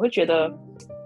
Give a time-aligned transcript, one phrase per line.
[0.00, 0.50] 我会觉得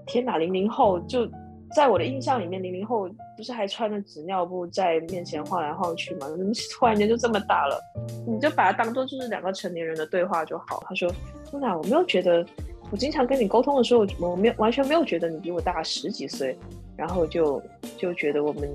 [0.06, 1.28] 天哪，零零后就
[1.74, 6.28] 在我的印象里面，零零后不是还穿着纸尿布在面前晃来晃去吗？
[6.28, 7.76] 怎么突然间就这么大了？
[8.24, 10.80] 你就把它当做就是两个成年人的对话就好。
[10.86, 11.10] 他说
[11.50, 12.46] ：“天哪，我没有觉得，
[12.92, 16.56] 我经常跟你沟通的时候，我没有完全没有觉得你比我大十几岁，
[16.96, 17.60] 然后就
[17.98, 18.70] 就觉得我们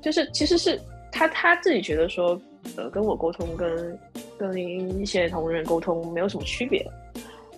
[0.00, 0.80] 就是其实是
[1.10, 2.40] 他他自己觉得说，
[2.76, 3.98] 呃，跟我沟通跟
[4.38, 6.88] 跟一些同人沟通没有什么区别。”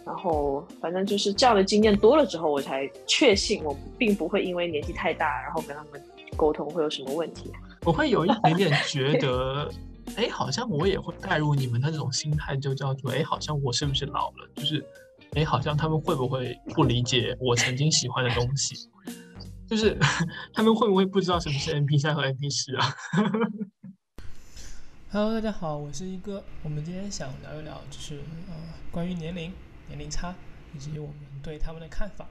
[0.09, 6.03] 然后，反正就是这样的经验多了之后，我才确信我并不会因为年纪太大，然后跟他们
[6.35, 7.53] 沟通会有什么问题。
[7.85, 9.71] 我会有一点点觉 得，
[10.17, 14.49] 哎，好像我也会带入你们的这种心态，就叫做，哎，好像我是不是老了？
[14.57, 14.83] 就是，
[15.35, 18.89] 哎，好像他们会不会不理解我曾经喜欢的东西？
[19.69, 19.95] 就是
[20.55, 22.97] 他们会不会不知道什么是 MP 三和 MP 四啊
[25.13, 26.43] ？Hello，大家好，我是一哥。
[26.63, 28.17] 我们今天想聊一聊，就是
[28.49, 28.55] 呃，
[28.91, 29.53] 关于年龄。
[29.89, 30.35] 年龄差
[30.75, 32.27] 以及我们对他们的看法，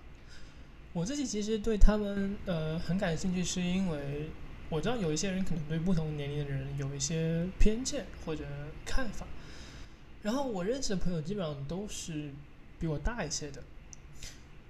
[0.93, 4.29] 我自己其实对他们呃很感兴趣，是因为
[4.69, 8.43] 我知道有一些人可能对不同年龄的人有一些偏见或者
[8.85, 9.25] 看法，
[10.21, 12.31] 然后我认识的朋友基本上都是
[12.79, 13.63] 比我大一些的，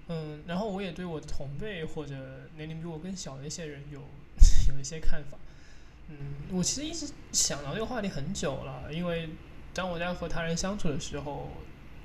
[0.08, 2.14] 嗯，然后我也对我的同辈或者
[2.56, 4.00] 年龄比我更小的一些人有
[4.72, 5.36] 有一些看法，
[6.08, 6.16] 嗯，
[6.50, 9.28] 我其实一直想到这个话题很久了，因为
[9.74, 11.50] 当我在和他人相处的时候。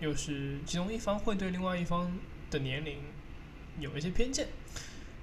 [0.03, 2.11] 又是其中一方会对另外一方
[2.51, 3.01] 的年龄
[3.79, 4.49] 有一些偏见，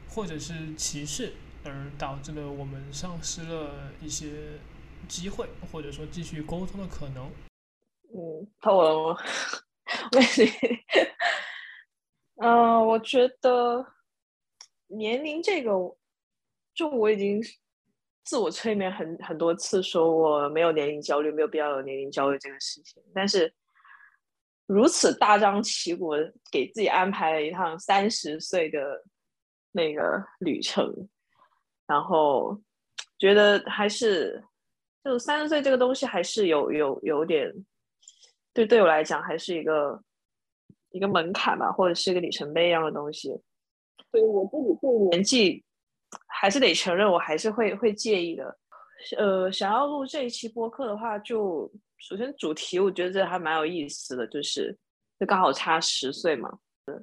[0.08, 4.58] 或者是歧视，而导致了我们丧失了一些
[5.06, 7.30] 机会，或者说继续沟通的可能。
[8.14, 9.20] 嗯，透了吗？
[10.16, 10.46] 没事。
[12.36, 13.86] 嗯，我觉得
[14.86, 15.72] 年龄这个，
[16.72, 17.38] 就我已经
[18.24, 23.52] 自我催眠很很多次，说我没有年龄焦虑，没有必要有年龄焦虑这个事情，但是。
[24.72, 26.12] 如此大张旗鼓
[26.48, 29.04] 给自己安排了一趟三十岁的
[29.72, 30.94] 那个旅程，
[31.88, 32.56] 然后
[33.18, 34.40] 觉得还是
[35.02, 37.52] 就三十岁这个东西还是有有有点，
[38.54, 40.00] 对对我来讲还是一个
[40.90, 43.28] 一个门槛吧，或者是一个里程碑一样的东西。
[44.12, 45.64] 所以我自己对年纪
[46.28, 48.56] 还是得承认，我还是会会介意的。
[49.18, 51.68] 呃，想要录这一期播客的话，就。
[52.00, 54.76] 首先，主题我觉得这还蛮有意思的，就是
[55.18, 56.50] 就刚好差十岁嘛。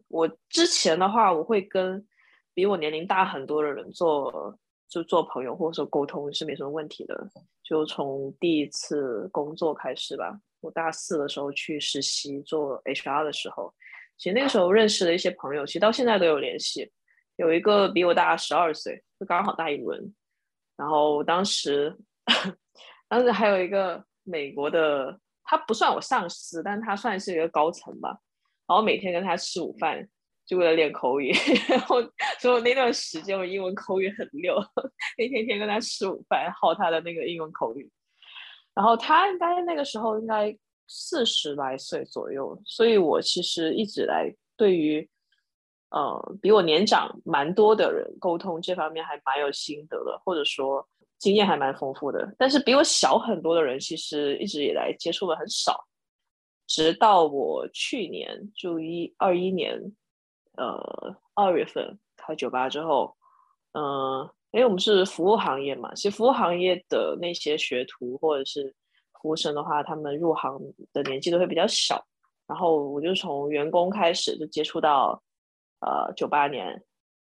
[0.08, 2.06] 我之前的话，我会跟
[2.54, 4.58] 比我年龄大很多的人做，
[4.90, 7.30] 就做朋友或者说沟通是没什么问题的。
[7.64, 13.74] 就从第一次工作开始吧，我大四的时候去实习做 HR 的时候，
[14.18, 16.92] 其实那个时候认识的一些朋友，其实到现在都有联系。
[17.36, 20.14] 有一个比我大十二岁，就刚好大一轮。
[20.76, 21.96] 然后当时，
[23.08, 24.04] 当时还有一个。
[24.28, 28.10] 美国的他不算我上司，但他算是一个高层吧。
[28.68, 30.06] 然后每天跟他吃午饭，
[30.46, 31.32] 就为了练口语。
[31.70, 32.02] 然后
[32.38, 34.56] 所以那段时间我英文口语很溜，
[35.18, 37.90] 那天天跟他吃午饭，耗他的那个英文口语。
[38.74, 40.54] 然后他应该那个时候应该
[40.88, 45.10] 四十来岁左右，所以我其实一直来对于
[45.92, 50.86] 呃比我年长蛮多的人沟通这方面还蛮有心得的，或者说。
[51.20, 55.86] 经验还蛮丰富的，但是比我小很多的人，其实一直以来接触的很少。
[56.68, 59.80] 直到我去年就一二一年，
[60.58, 63.16] 呃二月份开酒吧之后，
[63.72, 68.76] 嗯，因为我们是服务行业嘛，其实服务行业的那些学徒或者是
[69.22, 70.60] 服务生的话，他们入行
[70.92, 72.06] 的年纪都会比较小。
[72.46, 75.22] 然后我就从员工开始就接触到，
[75.80, 76.68] 呃九八年，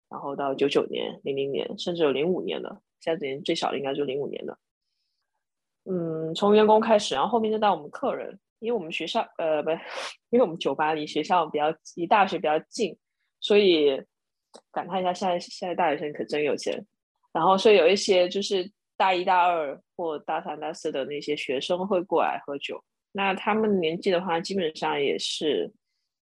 [0.09, 2.81] 然后到九九年、零零年，甚至有零五年的。
[3.04, 4.59] 现在年最小的应该就零五年的，
[5.84, 9.70] 嗯，从员工开始，然后后面就到我们客人，因为我们学校呃不，
[10.31, 11.66] 因为我们酒吧离学校比较
[11.97, 12.97] 离大学比较近，
[13.41, 14.03] 所以
[14.72, 16.82] 感叹一下，现在现在大学生可真有钱。
[17.31, 22.82] 然后所以有一些就是大一大二或大三大四的那些学生会过来喝酒，
[23.12, 25.71] 那他们年纪的话，基本上也是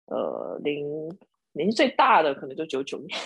[0.07, 0.87] 呃零
[1.53, 3.19] 年纪最大的可能就九九年。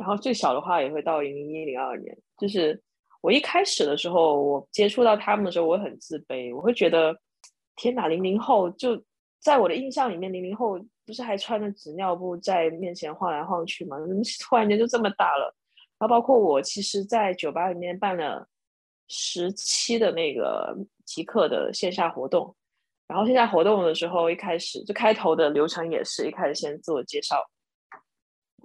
[0.00, 2.82] 然后最小的话也会到零一零二年，就是
[3.20, 7.14] 我一开始的时候，我接触到他们的时候，我很自卑，我会觉得
[7.76, 8.98] 天哪，零零后就
[9.42, 14.00] 在我的印象里面，零零后不是还穿着纸尿布在面前晃来晃去吗？
[14.00, 15.54] 怎么突然间就这么大了？
[15.98, 18.48] 然后包括我，其实，在酒吧里面办了
[19.08, 20.74] 十期的那个
[21.04, 22.56] 极客的线下活动，
[23.06, 27.36] 然后线下活动的时候，一开始就开头的流程也是一开始先自我介绍。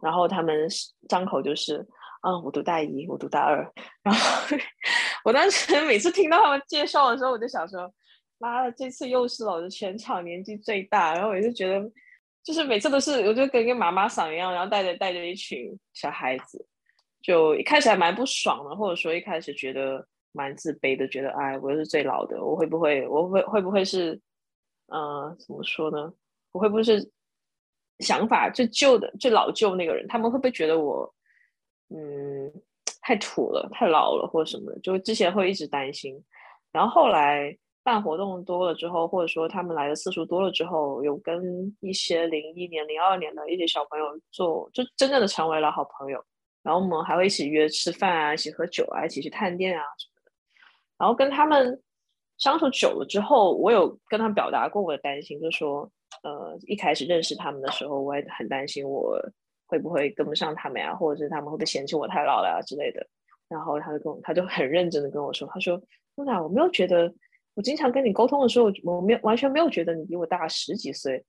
[0.01, 0.67] 然后他们
[1.07, 1.77] 张口就是，
[2.21, 3.57] 嗯，我读大一，我读大二。
[4.03, 4.57] 然后
[5.23, 7.91] 我当时每次听到他们介绍的时候，我就想说，
[8.37, 11.13] 妈的，这次又是老子全场年纪最大。
[11.13, 11.91] 然后我就觉得，
[12.43, 16.65] 就是每次都是，我就跟个妈妈桑一样，然后带着带着一群小孩子，
[17.21, 24.19] 就一开始还蛮不爽的，或者说一开始觉得蛮自卑的，觉得哎，我又是最老的，我会不会，我会会不会是，
[24.87, 26.13] 呃，怎么说呢？
[26.51, 27.11] 我会不会是
[27.99, 30.07] 想法最旧的、最老旧那个人？
[30.07, 31.13] 他们会不会觉得我，
[31.89, 32.51] 嗯，
[33.01, 34.79] 太土了、太老了，或者什么的？
[34.79, 36.23] 就之前会一直担心，
[36.71, 37.57] 然后后来。
[37.85, 46.19] 办活动多了之后，或者说他们来的次数多了之后，有跟一些零一年、零二年的一些小朋友做，就真正的成为了好朋友。
[46.63, 50.31] 然后我们还会一起约吃饭啊，一起喝酒啊，一起去探店啊什么的。
[50.97, 51.79] 然后跟他们
[52.39, 55.87] 相处久了之后，我有跟他们表达过我的担心，就说，
[56.25, 59.17] 呃，一开始认识他们的时候，我也很担心我
[59.67, 63.05] 会不会跟不上他们呀，或者是他们会不会嫌弃我太老了啊之类的。
[63.47, 65.79] 然后他就跟我，他就很认真的跟我说，他说
[66.17, 67.13] ：“露娜，我没有觉得。”
[67.55, 71.23] 我经常跟你沟通的时候，我没有完全没有觉得你比我大十几岁，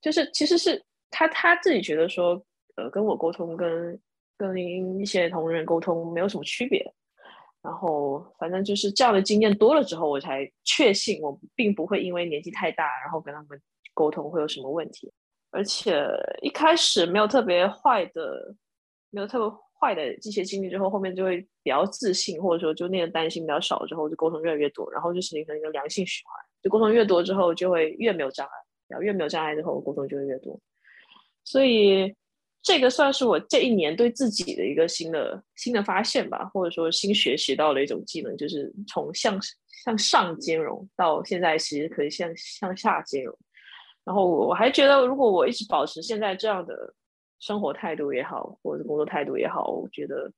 [0.00, 2.40] 就是其实是他他自己觉得说，
[2.76, 4.00] 呃，跟我沟通跟
[4.36, 6.88] 跟一些同仁沟通没有什么区别。
[7.62, 13.60] 然后反正就是这样的经验多了之后，我才确信我并不会因为年纪太大，然后跟他们
[13.94, 15.12] 沟通会有什么问题。
[15.50, 16.04] 而且
[16.40, 18.54] 一开始没有特别坏的，
[19.10, 19.58] 没有特别。
[19.82, 26.32] 坏的这些经历之后，后面就会比较自信，或者说就那个担心比较少，之后就沟通越来越多，然后就形成一个良性循环。
[26.62, 28.52] 就沟通越多之后，就会越没有障碍，
[28.86, 30.56] 然后越没有障碍之后，沟通就会越多。
[31.42, 32.14] 所以
[32.62, 39.36] 这个算是我这一年对自己的一个新的新的发现吧，或者说新学习到的一种技能，就是从向
[39.82, 43.36] 向上兼容到现在其实可以向向下兼容。
[44.04, 46.94] 然后我还觉得，如果我一直保持现在这样的。
[47.44, 50.32] 生活态度也好，或者工作态度也好，我觉得，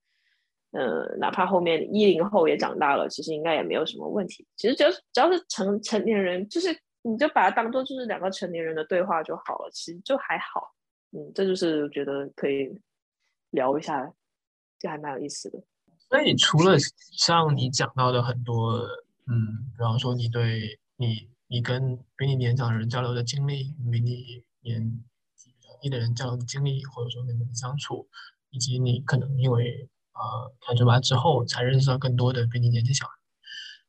[0.70, 4.46] 呃，哪怕后面一零后也长大了，其实应该也没有什么问题。
[4.56, 10.72] 其实只要只要是成成年人，就是你就把它当做就是两个成年人的对话就好了，其实就还好。
[11.10, 12.74] 嗯，这就是觉得可以
[13.50, 14.10] 聊一下，
[14.78, 15.62] 就还蛮有意思的。
[16.08, 16.78] 所以除了
[17.12, 18.78] 像你讲到的很多，
[19.26, 25.04] 嗯，比方说你对你你跟比你年长的人交流的经历，比你年。
[25.90, 28.08] 的人交流的经历，或者说你们的相处，
[28.48, 33.06] 以及你可能因为呃开酒吧之后才认识到更多的比你年纪小，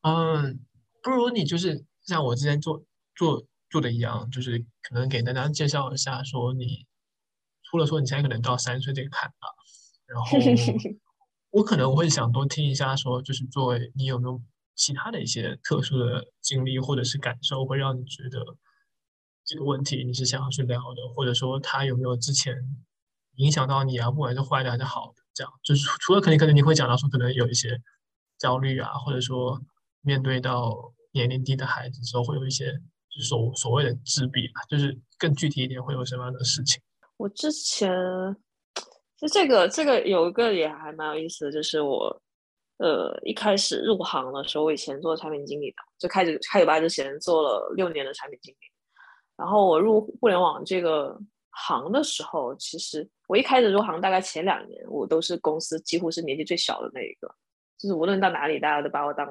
[0.02, 0.60] 嗯，
[1.02, 2.84] 不如你就是像我之前做
[3.16, 6.86] 做做的一样，就是可能给大家介绍一下，说你
[7.64, 9.56] 除了说你现在可能到三十岁这个坎了，
[10.06, 10.38] 然后
[11.52, 14.42] 我可能会想多听一下，说就是作为你有没有
[14.76, 18.58] 其他的一些特殊的经历或者是感受，会让你觉得。
[19.48, 22.56] 这个问题你是想要去聊的，或者说他有没有之前
[23.36, 24.10] 影响到你啊？
[24.10, 27.80] 不管是坏的还是好的，这样就是除了肯定可能你会讲到说可能有一些
[28.40, 29.62] 焦虑啊，或者说
[30.02, 32.74] 面对到年龄低的孩子时候会有一些
[33.08, 36.82] 就所所谓的自闭吧，就是更具体一点会有什么样的事情？
[37.18, 37.88] 我之前
[39.16, 42.20] 就这个这个有一个也还蛮有意思的，就是我
[42.78, 48.58] 呃一开始入行的时候，我以前做产品经理的，就开始开酒吧之前做了六年的产品经理。
[49.38, 51.18] 然后我入互联网这个
[51.52, 57.28] 行的时候，其实我一开始入行大概前两年，我都是公司几乎是年纪最小的那一个，
[57.78, 59.28] 就是无论到哪里，大家都把我当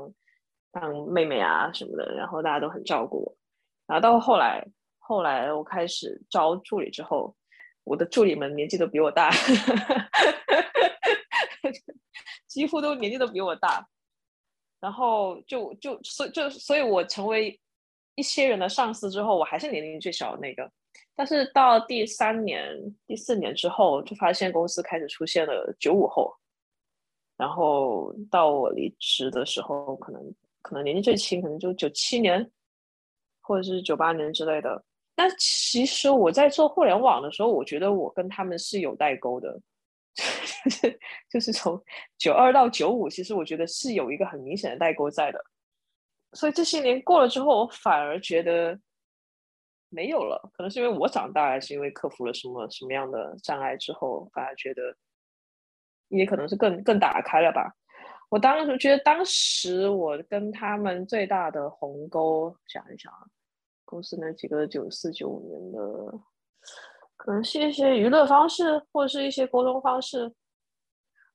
[0.73, 3.37] 当妹妹啊什么的，然后大家都很照顾我。
[3.87, 4.67] 然后到后来，
[4.99, 7.35] 后来我开始招助理之后，
[7.85, 9.31] 我的助理们年纪都比我大，
[12.55, 13.87] 几乎都年纪都比我大。
[14.81, 17.61] 然后就就所就所以，我成为。
[18.17, 20.71] 一些人的上司之后，我还是年龄最小的那个。
[21.17, 22.73] 但是到第三年、
[23.09, 26.33] 第四年之后，就发现公司开始出现了九五后。
[27.37, 32.49] 然后到我离职的时候，可能可能年纪最轻，可能就九七年，
[33.41, 34.85] 或者是九八年之类的。
[35.17, 39.61] 但其实我在做互联网的时候，我觉得我跟他们是有代沟的，
[40.15, 41.83] 就 是就是从
[42.17, 45.45] 九二到九五，其实我觉得是有一个很明显的代沟在的。
[46.33, 48.79] 所以这些年过了之后，我反而觉得
[49.89, 50.51] 没有了。
[50.55, 54.97] 可能是因为我长大，还是因为克服了什么什么样的障碍之后，反而觉得
[56.09, 57.73] 也可能是更更打开了吧。
[58.31, 63.27] 我当时觉得，当时我跟他们最大的鸿沟，想一想啊，
[63.85, 65.79] 公司那几个九四九五年的，
[67.25, 70.31] 可能是一些娱乐方式，或者是一些沟通方式，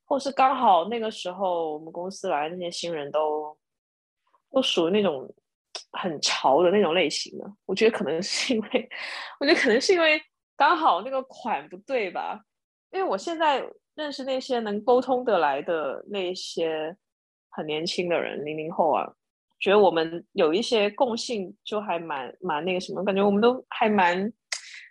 [0.05, 3.57] 或是刚好那个时候我们公司来那些新人都。
[4.51, 5.31] 都属于那种
[5.91, 8.89] 很潮的那种类型的，我觉得可能是因为，
[9.39, 10.19] 我觉得可能是因为
[10.57, 12.41] 刚好那个款不对吧？
[12.89, 16.97] 因为我现在认识那些能沟通得来的那些
[17.51, 19.07] 很年轻的人，零零后啊，
[19.59, 24.33] 觉得我们有一些共性，就还蛮蛮那个什么，感觉我们都还蛮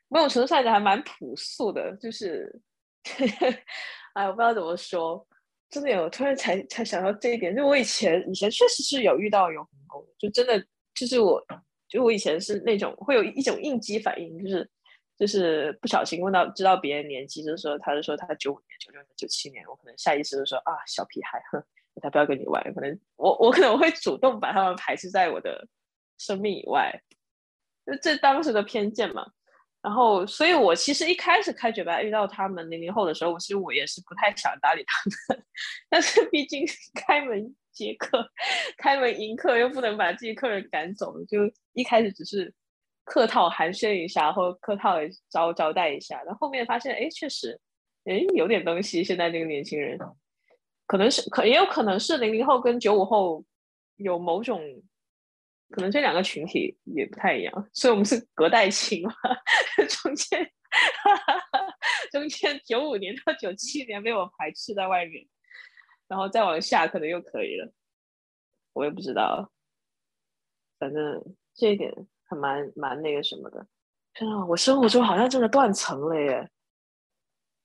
[0.09, 2.61] 某种程度上讲还蛮朴素的，就是，
[4.15, 5.27] 哎，我不知道怎么说，
[5.71, 10.59] 真的有突然才才想到这一点，就我以前以前确实是有遇到有红沟，就真的
[10.95, 11.45] 就是我，
[11.89, 14.71] 就我以前是那种会有一种应激反应，就是
[15.19, 21.63] 就是不小心问到知道别人年纪的时候，他就说他九五年、九六年、九七年，我可能下意识的说啊小屁孩，哼，
[21.95, 25.69] 我才不要跟你玩，可能我我可能会主动把他们排斥在我的
[26.19, 26.99] 生命以外，
[27.85, 29.33] 就这当时的偏见嘛。
[29.81, 35.45] 然后，所以我其实一开始开酒吧遇到他们零零后的时候，我其实我也是不太想搭理他们。
[35.89, 38.29] 但是毕竟开门接客、
[38.77, 42.53] 开门迎客，又不能把自己客人赶走，就一开始只是
[43.05, 44.97] 客套寒暄一下，或客套
[45.31, 46.21] 招招待一下。
[46.25, 47.59] 然后后面发现，哎，确实，
[48.05, 49.05] 哎，有点东西。
[49.05, 49.97] 现在这个年轻人，
[50.87, 53.45] 可能是可也有可能是零零后跟九五后
[53.97, 54.61] 有某种。
[55.71, 59.13] 可能这两个群体也不太一样，所以我们是隔代亲嘛，
[60.03, 60.51] 中间
[62.11, 65.27] 中间九五年到九七年被我排斥在外面，
[66.09, 67.71] 然后再往下可能又可以了，
[68.73, 69.53] 我也不知道，
[70.79, 71.23] 反正
[71.55, 71.93] 这一点
[72.25, 73.67] 还蛮蛮那个什么的。
[74.15, 76.49] 天啊，我生活中好像真的断层了耶，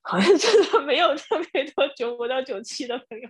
[0.02, 3.30] 好像真的没有特别多九五到九七的朋友，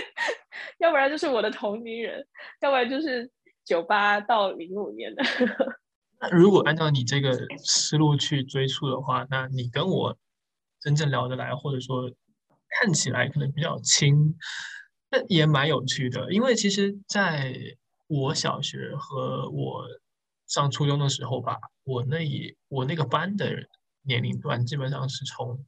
[0.78, 2.28] 要不然就是我的同龄人，
[2.60, 3.32] 要不然就是。
[3.64, 5.22] 九八到零五年的，
[6.20, 10.16] 那如果按照你这个思路去追溯的话，那你跟我
[10.80, 12.10] 真正聊得来，或者说
[12.68, 14.36] 看起来可能比较亲，
[15.10, 16.32] 那也蛮有趣的。
[16.32, 17.54] 因为其实在
[18.06, 19.86] 我小学和我
[20.46, 23.50] 上初中的时候吧，我那一我那个班的
[24.02, 25.64] 年龄段基本上是从。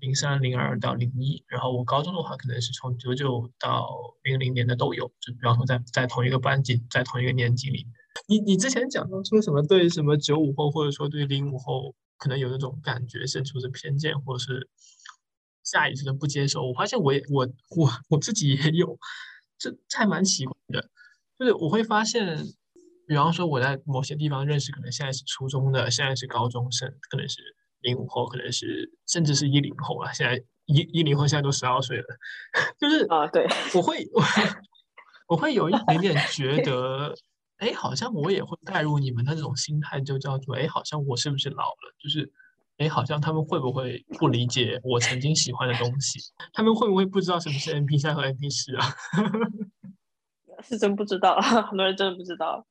[0.00, 3.88] 零三零二到零一，然后我高中的话可能是从九九到
[4.22, 7.86] 零零年的都有，就比方说在在同一个班级，在同一个年级里。
[8.26, 14.68] 你你之前讲到说什么对什么九五后或者说对零五后可能有那种感觉，甚至是偏见或者是
[15.62, 16.66] 下意识的不接受。
[16.66, 18.98] 我发现我也我我我自己也有，
[19.58, 20.88] 这还蛮奇怪的，
[21.38, 22.38] 就是我会发现，
[23.06, 27.42] 比方说我在某些地方认识可能现在是初中的，现在是高中生，可能是。
[27.88, 30.12] 零五后可能是，甚至是一零后啊。
[30.12, 32.04] 现在一一零后现在都十二岁了，
[32.78, 34.22] 就是啊，对，我会我
[35.28, 37.14] 我会有一点点觉得，
[37.58, 41.94] 哎，好像我也会带入你们的那种心态，就叫做，哎，好像我是不是老了？
[41.98, 42.30] 就是，
[42.78, 46.18] 哎，好像他们会不会不理解我曾经喜欢的东西？
[46.52, 48.84] 他们会不会不知道什么是 M P 三和 M P 四啊？
[50.62, 52.66] 是真不知道，很多人真的不知道。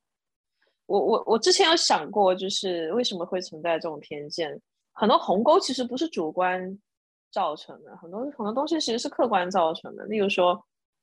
[0.87, 4.49] 我我我之前有想过，就是为什么会存在这种偏见？
[4.99, 6.77] 很多鸿沟其实不是主观
[7.31, 10.03] 造成的，很多很多东西其实是客观造成的。
[10.05, 10.59] 例如说，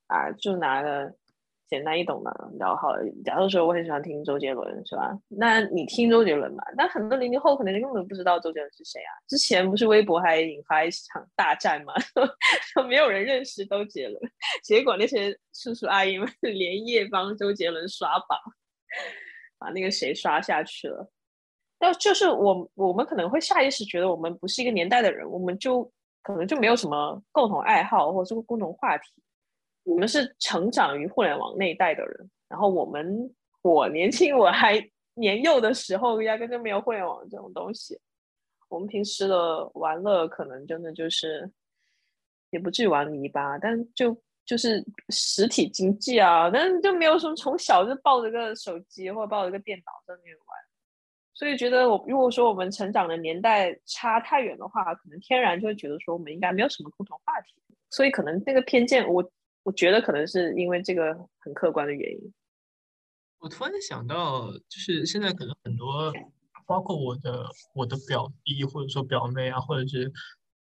[0.09, 1.15] 啊，就拿个
[1.69, 2.89] 简单易懂的，然后好。
[3.25, 5.17] 假如说我很喜欢听周杰伦，是吧？
[5.29, 6.65] 那你听周杰伦吧？
[6.77, 9.13] 但很多零零后可能根本不知道周杰伦是谁啊。
[9.29, 11.95] 之前不是微博还引发一场大战吗？
[12.89, 14.21] 没有人认识周杰伦，
[14.65, 18.37] 结果那些叔叔阿姨们 连夜帮周杰伦刷榜，
[19.57, 21.09] 把那个谁刷下去了。
[21.85, 25.85] 那就是我，我们可能会下意识觉得我们不是一个年代的人，我们就
[26.23, 29.13] 可能就没有什么共同爱好或者共同话题。
[29.83, 34.83] 我们是成长于互联网那一代的人，然后我们我年轻我还
[35.17, 38.01] 年幼的时候，压根就没有互联网这种东西。
[38.71, 41.53] 我们平时的玩乐可能真的就是
[42.49, 50.47] 也不至于玩泥巴，但就就是实体经济啊，但是就没有什么从小就抱着个手机或者抱着个电脑在那边玩。
[51.35, 57.55] 所以觉得我如果说我们成长的年代差太远的话，可能天然就会觉得说我们应该没有什么共同话题，
[57.91, 59.29] 所以可能那个偏见，我
[59.65, 62.33] 我觉得可能是因为这个很客观的原因。
[63.41, 66.13] 我突然想到，就是现在可能很多，
[66.67, 70.13] 包括我的我的表弟或者说表妹啊，或者是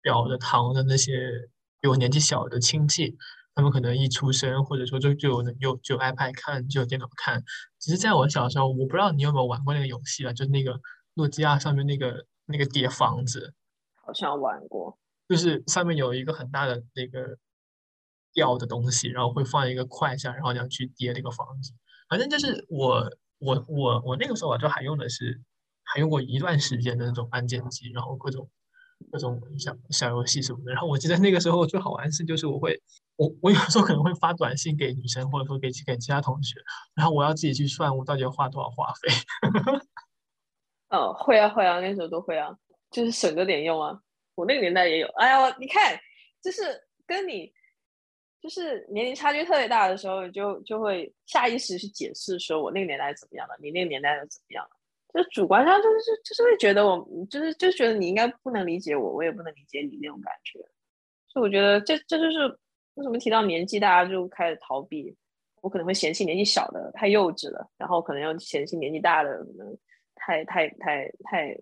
[0.02, 1.48] 表的堂的那些
[1.80, 3.16] 比我年纪小的亲戚。
[3.56, 7.42] 他们可能一出生，或者说就就有有就 iPad 看，就有电脑看。
[7.78, 10.78] 其实在我小时候，我不知道你有没有玩过那个游戏啊，就是那个
[11.14, 13.54] 诺基亚上面那个那个叠房子，
[13.94, 17.38] 好像玩过，就是上面有一个很大的那个
[18.34, 21.72] 吊的东西，然后会放一个块下，然后你要去叠那个房子。
[22.10, 25.40] 反正就是我我我我那个时候我，就还用的是
[25.82, 28.50] 还用过一段时间的那种按键机，然后各种
[29.10, 30.72] 各种小小游戏什么的。
[30.72, 32.80] 然后我记得那个时候最好玩是，就是我会。
[33.16, 36.60] 我我有时候可能会发短信给女生，或者说给给其他同学，
[36.94, 39.08] 然后我要自己去算我到底要花多少话费。
[40.90, 42.54] 哦，会啊会啊，那时候都会啊，
[42.90, 43.98] 就是省着点用啊。
[44.34, 45.06] 我那个年代也有。
[45.16, 45.98] 哎呀，你看，
[46.42, 46.60] 就是
[47.06, 47.50] 跟你
[48.38, 54.75] 就是年龄差距特别大的时候，就就会下意识去解释说我那个年代怎么样的，你那个年代又怎么样的。
[55.16, 60.58] 就主观上就是就就是会觉得我就是就觉得你应该不能理解我，我也不能理解你那种感觉。
[61.28, 62.46] 所以我觉得这这就是
[62.94, 65.16] 为什么提到年纪，大家就开始逃避。
[65.62, 69.76] 我可能会嫌弃年纪小的太幼稚了，然后可能又嫌弃年纪大的可能
[70.14, 71.58] 太太太太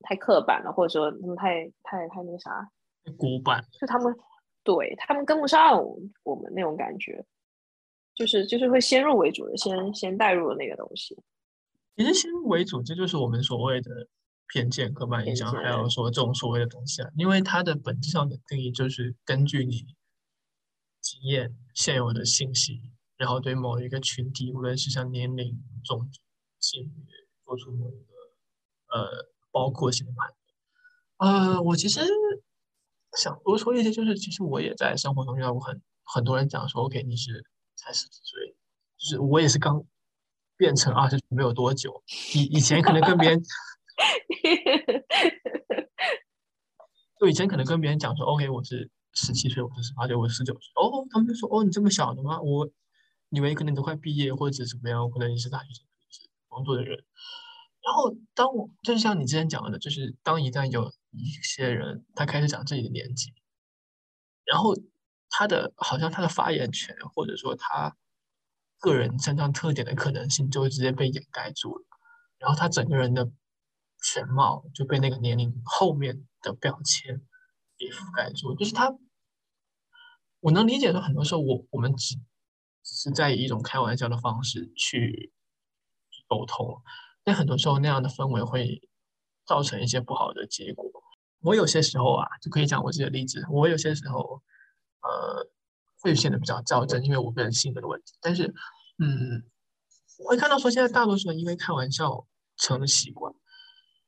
[0.00, 2.68] 太刻板了，或者说他们太太太那个啥
[3.16, 4.12] 古板，就他们
[4.64, 5.80] 对他们跟不上
[6.24, 7.24] 我们那种感觉，
[8.16, 11.16] 就是就是会先入为主的先先带入了那个东西。
[11.96, 14.08] 其实先入为主，这就是我们所谓的
[14.48, 19.94] 偏见、刻板印象，还有说这种所谓的东西啊，因为它的本质上的定义就是根据你。
[21.04, 22.80] 经验现有的信息，
[23.16, 26.20] 然后对某一个群体，无论是像年龄、种族、
[26.60, 27.12] 性别，
[27.44, 28.14] 做出某一个
[28.94, 30.32] 呃包括性的判
[31.18, 31.54] 断。
[31.56, 32.00] 呃，我其实
[33.18, 37.44] 想多说一些，就是其实我也在生活中遇到过很很多人讲说，OK，你是
[37.74, 38.54] 才十几岁，
[38.96, 39.84] 就是我也是刚
[40.62, 42.04] 变成二十岁没有多久，
[42.34, 43.42] 以以前可能跟别人，
[47.18, 48.88] 就以前可能跟别人讲说，OK，我是。
[49.14, 50.62] 十七岁，我是十八岁，我是十九岁。
[50.76, 52.66] 哦，他们就说：“哦，你这么小的吗？”我
[53.28, 56.98] 以为可能你都快毕业或者怎么样，可能你是大学生，是工作的人。
[57.84, 63.34] 然后，当我就是像你之前讲的，就是当一旦有一些人他开始讲自己的年纪，
[64.46, 64.74] 然后
[65.28, 67.94] 他的好像他的发言权或者说他
[68.82, 71.84] 个人身上特点的可能性就会直接被掩盖住了，
[72.36, 73.30] 然后他整个人的
[74.02, 77.24] 全貌就被那个年龄后面的标签。
[77.78, 78.96] 给覆盖住，就是他，
[80.38, 82.14] 我能理解说，很多时候我我们只
[82.84, 85.32] 只是在以一种开玩笑的方式去
[86.28, 86.80] 沟通，
[87.24, 88.88] 但很多时候那样的氛围会
[89.44, 90.88] 造成一些不好的结果。
[91.40, 94.40] 我有些时候啊，就可以讲我自己的例子，我有些时候
[95.00, 95.50] 呃
[96.02, 98.12] 会显得比较较真，因为我个人性格的问题。
[98.20, 98.52] 但是，
[98.98, 99.42] 嗯，
[100.18, 103.32] 我会看到说，现在大多数人因为开玩笑成了习惯，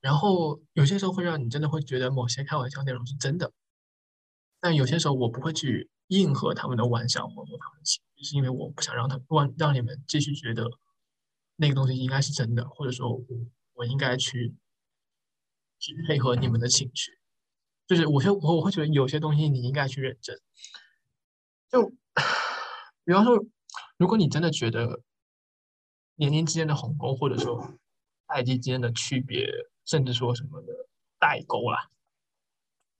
[0.00, 3.52] 然后有些时候会让你真的会觉得某些开玩笑内容是真的。
[4.60, 10.66] 但有些时候我不会去应和他们的玩笑或者他们的情绪，是因为我不想让他让让你们继续觉得
[11.56, 13.24] 那个东西应该是真的，或者说我
[13.74, 14.54] 我应该去
[15.78, 17.12] 去配合你们的情绪。
[17.86, 20.40] 就是我就我我会觉得有些东西你应该去认真。
[21.74, 21.92] 就
[23.04, 23.44] 比方说，
[23.96, 25.00] 如果你真的觉得
[26.14, 27.68] 年龄之间的鸿沟，或者说
[28.28, 29.44] 代际之间的区别，
[29.84, 30.72] 甚至说什么的
[31.18, 31.88] 代沟啦。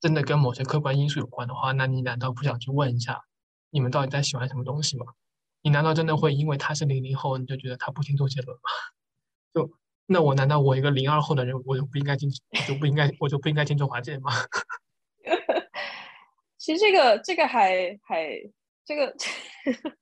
[0.01, 3.23] 真的跟某些客观因素有关的话，那你难道不想去问一下，
[3.69, 5.05] 你们到底在喜欢什么东西吗？
[5.61, 8.61] 你难道真的会因为他是零零后，你就觉得他不听周杰伦吗？
[9.53, 9.71] 就
[10.05, 14.31] 那我难道我一个零二后的人，我就不应该听，我就不应该，我就不应该听周华健吗？
[16.59, 18.37] 其实这个这个还还
[18.85, 19.13] 这个，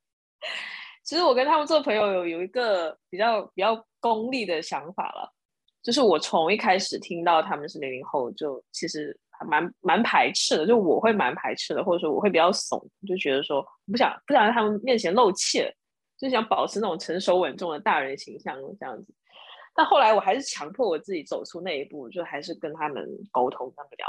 [1.03, 5.33] 其实我跟他们做朋友有有一个比较比较功利的想法了，
[5.81, 9.45] 就是我从一开始听到他们是零零后，就其实还。
[9.45, 15.69] 蛮蛮排斥的，就我会蛮排斥的，或者说我会比较怂，就觉得说不想不想在他们面前露怯，
[16.17, 19.13] 就想保持那种成熟稳重的大人形象这样子。
[19.75, 24.07] 但后来我还是强迫我自己走出那一步，就还是跟他们沟通，跟他们聊。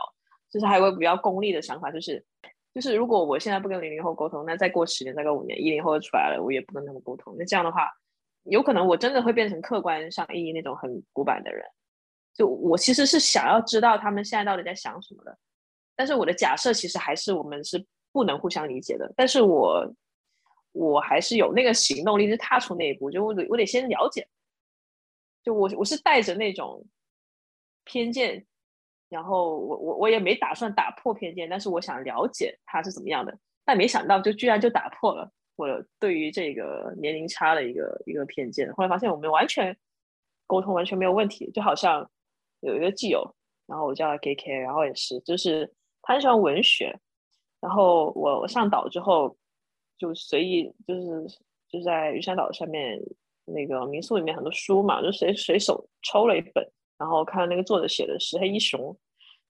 [0.52, 2.24] 就是还有个比较功利的想法，就是
[2.74, 7.36] 就是如果我现在不跟零零后沟通，那再过十年、再过五年，一零后出来了，我也不跟他们沟通。
[7.38, 7.88] 那这样的话，
[8.42, 11.64] 有可能我真的会变成客观上意义那种很古板的人。
[12.34, 15.38] 就我其实是想要知道他们现在到底在想什么的，
[15.94, 19.14] 但是我的假设其实还是我们是不能互相理解的。
[19.16, 19.94] 但是我
[20.72, 23.08] 我还是有那个行动力，是踏出那一步。
[23.08, 24.26] 就我得我得先了解，
[25.44, 26.84] 就我我是带着那种
[27.84, 28.44] 偏见，
[29.14, 33.38] 然后我我我也没打算打破偏见，但是我想了解他是怎么样的。
[33.64, 35.66] 但没想到就居然就打破了我
[35.98, 38.72] 对于这个年龄差的一个一个偏见。
[38.74, 39.76] 后来发现我们完全
[40.46, 42.10] 沟通完全没有问题，就好像。
[42.60, 43.22] 有一个基友，
[43.66, 46.98] 然后我叫他 K K，然后也是，就是他很喜欢文学，
[47.60, 49.36] 然后我我上岛之后
[49.98, 52.98] 就随意就是就在玉山岛上面
[53.44, 58.96] 那个民宿里面很多书嘛，就随随手抽了一本，然后看那个作者写的石黑一雄，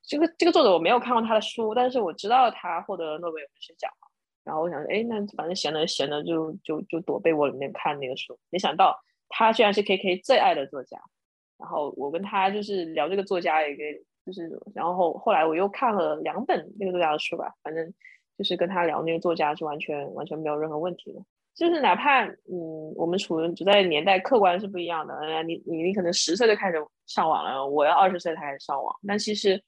[0.06, 4.08] 这个这个作者我没有看过他的书，但是我知道他获得了诺贝尔文学奖嘛，
[4.44, 10.98] 然后我想哎那反正闲着闲着就就就躲被窝里面看那个书，没想到他居然是 K K 最爱的作家。
[11.56, 13.82] 然后我跟他就是聊这个作家，一个
[14.26, 17.94] 就是，然后后来我又看了两本那个作家的书吧，反正
[18.36, 21.20] 就是跟他聊那个作家是完全完全没有任何问题的。
[21.54, 25.14] 就是哪怕嗯，我们处处在年代客观是不一样的，
[25.44, 29.62] 你你你可能十岁就开始上网了，我要二十岁才开始上网，但其实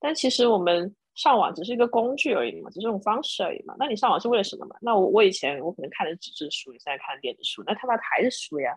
[0.00, 3.74] 但其实我们上网只是一个工具而已嘛，只是一种方式而已嘛。
[3.78, 4.76] 那你上网是为了什么嘛？
[4.80, 8.76] 那我我以前我可能看的纸质书，你现在看电子书，那他妈还是书呀。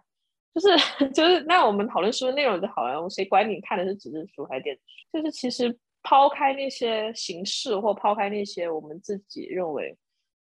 [0.54, 0.68] 就是
[1.14, 5.18] 就是那我们讨论书的内容就好了，谁管你看的是纸质书还是电子书？
[5.18, 9.96] 就是其实抛开那些形式或抛开那些我们自己认为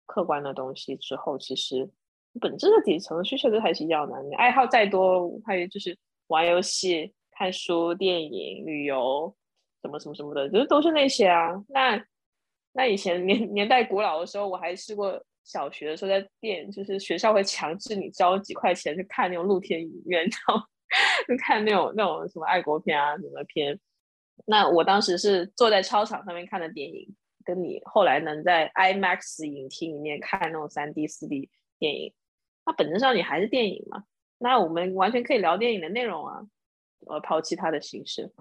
[0.05, 1.89] 客观的东西之后，其实
[2.41, 4.23] 本质的底层需求都还是一样的。
[4.25, 9.35] 你爱好再多，还有就是玩游戏、看书、电影、旅游，
[9.85, 11.51] 什么什么什么的，就是都是那些啊。
[11.69, 12.03] 那
[12.73, 15.23] 那以前年 年代古老的时候，我还试过。
[15.47, 20.59] 小学的时候在电，就是学校会强制你交几块钱去看那种露天影院， 然后
[21.29, 23.79] 就看那种那种什么爱国片啊什么片。
[24.47, 32.15] 那我当时是坐在操场上面看的电影，跟你后来能在 IMAX 影厅里面看那种三 D、四 D 电影，
[32.65, 34.05] 那本质上你还是电影嘛。
[34.39, 36.41] 那我们完全可以聊电影的内容啊，
[37.07, 38.33] 呃，抛弃它的形式。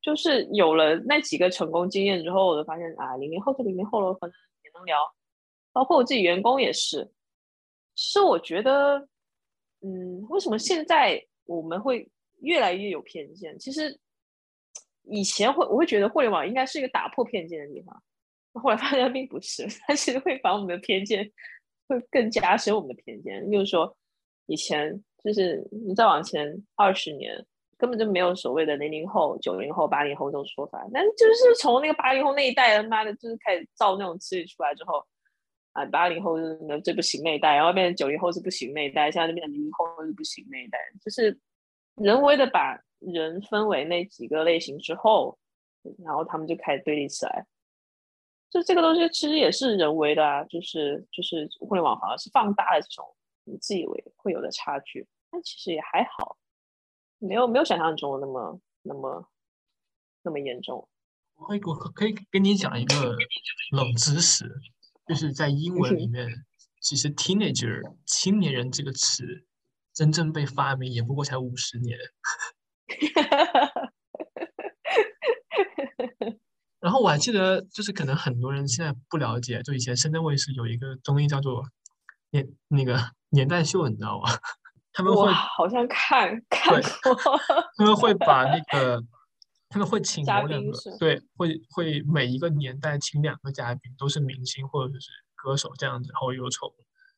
[0.00, 4.98] 就是有了那几个成功经验之后，我就发现啊，零零后就零零后了，反正也能聊。
[5.72, 7.08] 包括我自己员工也是，
[7.94, 9.08] 其实我觉得，
[9.82, 13.56] 嗯，为什么现在我们会越来越有偏见？
[13.58, 14.00] 其实
[15.04, 18.02] 以前会我会觉得互联网应该是一个打破偏见的地方，
[18.54, 21.30] 后来发现并不是，它其实会把我们的偏见
[21.86, 23.48] 会更加深我们的偏见。
[23.48, 23.96] 就是说，
[24.46, 27.46] 以前就是你再往前二十年，
[27.80, 35.04] 根本就没有所谓的零零后、九零后、八零后这种说法，但就是从那个八零后那一代，他妈的，就是开始造那种词语出来之后。
[35.72, 41.38] 啊，八零后是那最不行那一代，然后变成九零后是不行那一代，现在就变成零零后是不行那一代，就是
[41.94, 45.38] 人为的把人分为那几个类型之后，
[46.04, 47.46] 然后他们就开始对立起来。
[48.50, 53.06] 就这个东西其实也是人为的啊，就是就是互联网好像是放大了这种
[53.44, 56.36] 你自以为会有的差距，但其实也还好，
[57.20, 59.28] 没有没有想象中的那么那么
[60.24, 60.88] 那么严重。
[61.36, 63.16] 我可以我可以跟你讲一个
[63.70, 64.44] 冷知识。
[65.06, 66.28] 就是在英文里面，
[66.80, 69.44] 其实 “teenager” 青年人这个词，
[69.92, 71.98] 真正被发明也不过才五十年。
[76.78, 81.64] 然后我还记得，就是可能很多人现在不了解，就以前深圳卫视有一个综艺叫做
[82.30, 84.30] 《年那个年代秀》，你知道吗？
[85.00, 87.14] 他们会好像看看过，
[87.76, 89.02] 他们会 把那个。
[89.72, 90.60] 他们会请两个，
[90.98, 96.68] 对，会会每一个年代请两个嘉宾，都是明星或者是歌手这样子，然后有从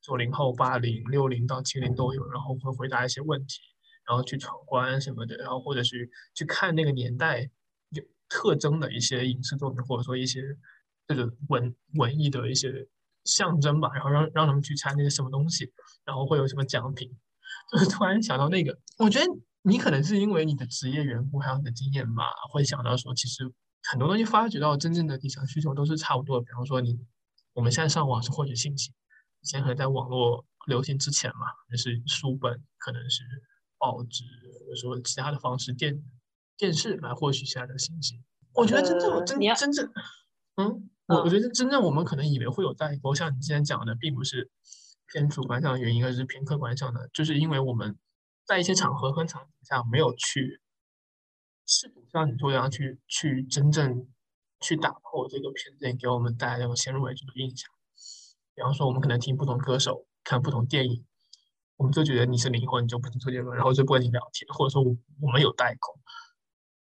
[0.03, 3.63] 九零后、八零、六零到七零都有，然后会回答一些问题，
[4.07, 7.49] 然后去闯关什么的，然后或者是去看那个年代
[7.89, 10.43] 有特征的一些影视作品，或者说一些
[11.07, 12.87] 这个文文艺的一些
[13.25, 15.73] 象征吧，然后让让他们去猜那些什么东西，
[16.05, 17.17] 然后会有什么奖品，就是
[17.91, 19.27] 突然想到那个，我觉得。
[19.65, 23.45] 你可能是因为你的职业缘故，还有你的经验吧，会想到说，其实
[23.85, 26.45] 很多东西发掘到真正的底层需求都是差不多的。
[26.45, 26.99] 比方说，你
[27.53, 28.91] 我们现在上网是获取信息，
[29.41, 33.23] 以前可能在网络流行之前嘛，那是书本，可能是
[33.79, 34.25] 报纸，
[34.67, 36.03] 或者说其他的方式，电
[36.57, 38.21] 电视来获取其他的信息。
[38.55, 39.89] 我觉得真正真真正，
[40.57, 44.51] 嗯，我我觉得真正我们可能以为会有代沟，像你之前讲的，并不是
[45.13, 47.99] 偏主观上的原因，而是偏客观上的，就是因为我们。
[48.45, 50.61] 在一些场合和场景下，没有去
[51.65, 54.09] 试图像你说一样去去真正
[54.59, 57.71] 去打破这个偏见给我们带来那种先入为主的印象。
[58.57, 61.05] 比方说，我们可能听不同歌手、看不同电影，
[61.77, 66.01] 我们就觉得你是灵魂，你就不是周杰伦，然后就不跟你聊天，或者说我们有代沟。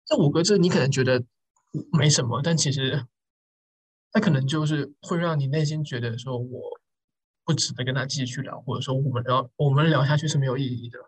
[0.06, 1.22] 这五个字你可能觉得
[1.92, 3.06] 没什么，但其实
[4.14, 6.79] 它可能就是会让你内心觉得说我
[7.50, 11.00] 不值得跟他继续聊，或者说我们聊我们聊下去是没有意义的。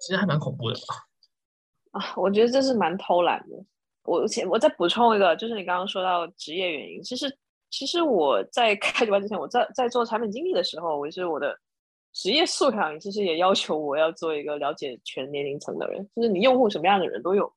[0.00, 2.00] 其实还蛮恐怖的吧？
[2.00, 3.62] 啊，我觉得这是蛮偷懒的。
[4.04, 11.54] 我前我再补充一个，就是你刚刚说到职业原因，其实其实我在开直播之前，我在在做产品经理的时候，我是我的
[12.14, 17.52] 职业素养其实也要求我要做一个了解全年龄层的人，就是你用户什么样的人都有。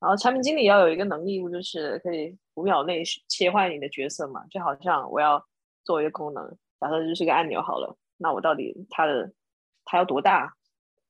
[0.00, 5.40] 然后产品经理要有一个能力，就是可以五秒内切换你的角色嘛，就好像我要
[5.84, 9.32] 做一个功能，假设就是个按钮好了，那我到底它的
[9.86, 10.54] 它要多大？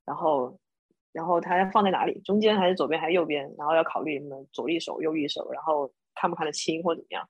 [0.05, 0.57] 然后，
[1.11, 2.21] 然后它要放在哪里？
[2.21, 3.53] 中间还是左边还是右边？
[3.59, 7.29] 然后要考虑什么左一手、右一手，然后看不看得清或怎么样？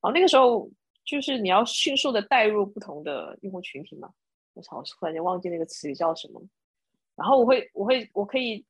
[0.00, 0.70] 然后那个时候
[1.04, 4.08] 就是你要迅速的带入不同的用户群体嘛。
[4.54, 6.40] 我操，我突然间忘记那个词语叫什么。
[7.16, 8.64] 然后我会，我会，我可以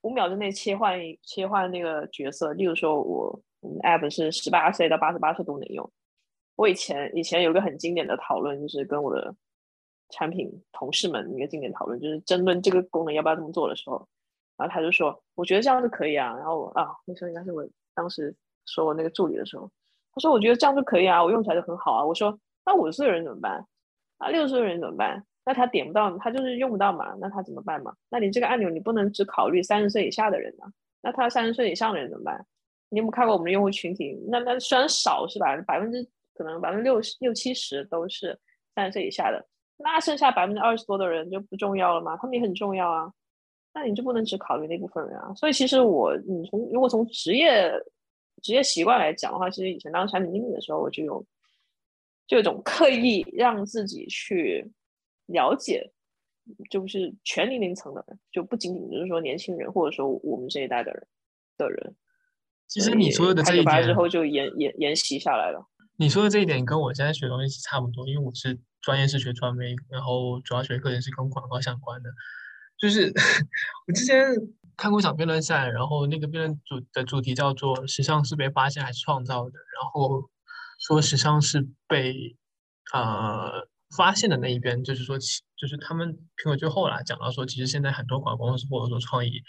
[0.00, 2.52] 五秒之内切换切换那个角色。
[2.54, 5.90] 例如说，我我们 app 是十八岁到八十八岁都能用。
[6.60, 9.34] 我以前以前有个很经典的讨论，就是跟我的。
[10.12, 14.08] 产品同事们一个经典讨论，就是争论这个功能要不要这么做的时候，
[14.56, 18.34] 然后他就说：“我觉得这样就可以啊。”然后啊，那时候应该是我当时
[18.66, 19.70] 说我那个助理的时候，
[20.12, 23.64] 他说：“我觉得这样就可以啊，我用起来就很好啊。”我说：“那五十岁的人怎么办？
[24.18, 25.24] 啊，六十岁的人怎么办？
[25.44, 27.94] 那他点不到，他就是用不到嘛，那他怎么办嘛？
[28.08, 30.64] 那你这个按钮你不能只考虑三十岁以下的人呢？
[31.02, 32.44] 那他三十岁以上的人怎么办？
[32.88, 34.20] 你有没有看过我们的用户群体？
[34.28, 38.38] 那那虽然少是吧，百分之可能百分之六十六七十都是
[38.74, 42.16] 三十岁以下的，那剩下百分之二十多的人就不重要了吗？
[42.16, 43.12] 他们也很重要啊。
[43.72, 45.32] 那你就不能只考虑那部分人啊。
[45.34, 47.72] 所以其实我，你从如果从职业
[48.42, 51.24] 职业习惯来讲的话，其实以前当产品经理的时候，我就有
[52.26, 54.68] 就有种刻意让自己去
[55.26, 55.88] 了解，
[56.68, 61.06] 就是全年龄层的人，就不仅仅就是说年轻人，或者说我们这一代的人
[61.56, 61.94] 的人。
[62.66, 65.64] 其实你说的这一点之后就沿沿沿袭下来了。
[66.00, 72.08] 你说的这一点跟我现在学东西是差不多，因为我是专业是学传媒，然后主要学课程是跟广告相关的。
[72.78, 73.12] 就是
[73.86, 74.24] 我之前
[74.78, 80.30] 看过一场辩论赛，然后那个辩论主的主题叫做“时尚是被发现还是创造的”，然后
[80.78, 82.34] 说时尚是被
[82.94, 89.42] 呃发现的那一边，就是说其，就是他们评委最后啦讲到说，其实现在很多广告公司或者说创意，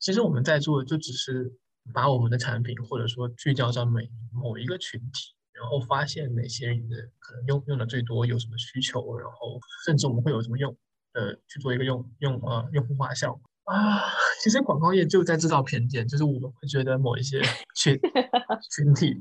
[0.00, 1.56] 其实我们在做的就只是。
[1.92, 10.76] 把我们的产品或者说聚焦在每某一个群体，然后发现哪些人的可能用用的最多，有什么需求，然后甚至我们会有什么用，
[11.12, 13.32] 呃，去做一个用用呃用户画像
[13.64, 14.02] 啊。
[14.42, 17.40] 其实广告业就在制造偏见，就是我们会觉得某一些
[17.74, 17.98] 群
[18.74, 19.16] 群体，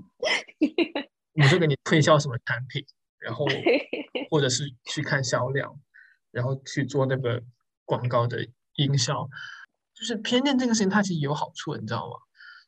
[1.41, 2.83] 我就给你推销什么产品，
[3.19, 3.45] 然后
[4.29, 5.79] 或者是去看销量，
[6.31, 7.41] 然后去做那个
[7.85, 8.45] 广告的
[8.77, 9.29] 营销，
[9.93, 12.17] 就是偏见这个事情，它其实有好处，你知道吗？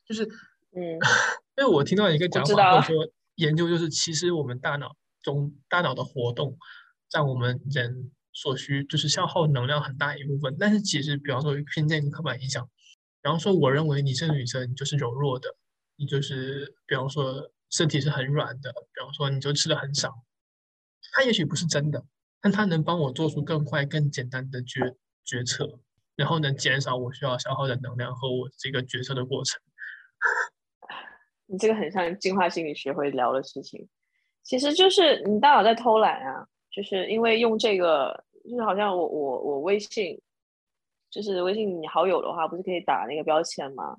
[0.06, 0.24] 就是，
[0.72, 0.80] 嗯，
[1.58, 6.58] 因为我听到一个讲法，或者说研究，就是其实我们大脑中大脑的活动，
[7.08, 10.56] 占我们人所需，就是消耗能量很大一部分。
[10.58, 12.66] 但是其实，比方说偏见跟刻板印象，
[13.22, 15.48] 比方说我认为你是女生，你就是柔弱的，
[15.96, 20.12] 你就是比方说身体是很软的，比方说你就吃的很少，
[21.12, 22.04] 它也许不是真的，
[22.40, 25.80] 但它能帮我做出更快、更简单的决决策，
[26.14, 29.60] 然后能减少我需要消耗的能量和我这个决策的过程。
[31.46, 33.86] 你这个很像进化心理学会聊的事情，
[34.42, 40.20] 其实就是你大脑在偷懒啊，就是因为用这个，就是好像我我我微信，
[41.10, 43.96] 就是微信你好友的话，不是可以打那个标签吗？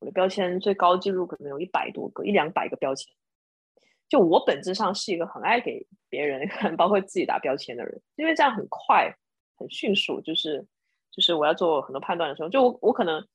[0.00, 3.12] 我的标签最高记录可能有一百多个，一两百个标签。
[4.08, 9.10] 就我本质上是一个很爱给别人， 包括自己打标签的人，因为这样很快、
[9.56, 10.66] 很迅速，就是
[11.10, 13.26] 就是我要做很多判断的时候，就我我可能。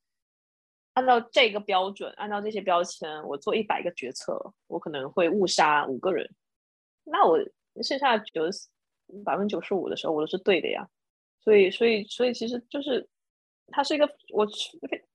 [0.94, 6.28] 按照这个标准，按照这些标签，我做一百个决策，我可能会误杀五个人。
[7.04, 7.38] 那我
[7.82, 8.42] 剩下九
[9.24, 10.88] 百分之九十五的时候，我都是对的呀。
[11.40, 13.08] 所以，所以，所以，其实就是
[13.68, 14.44] 它是一个，我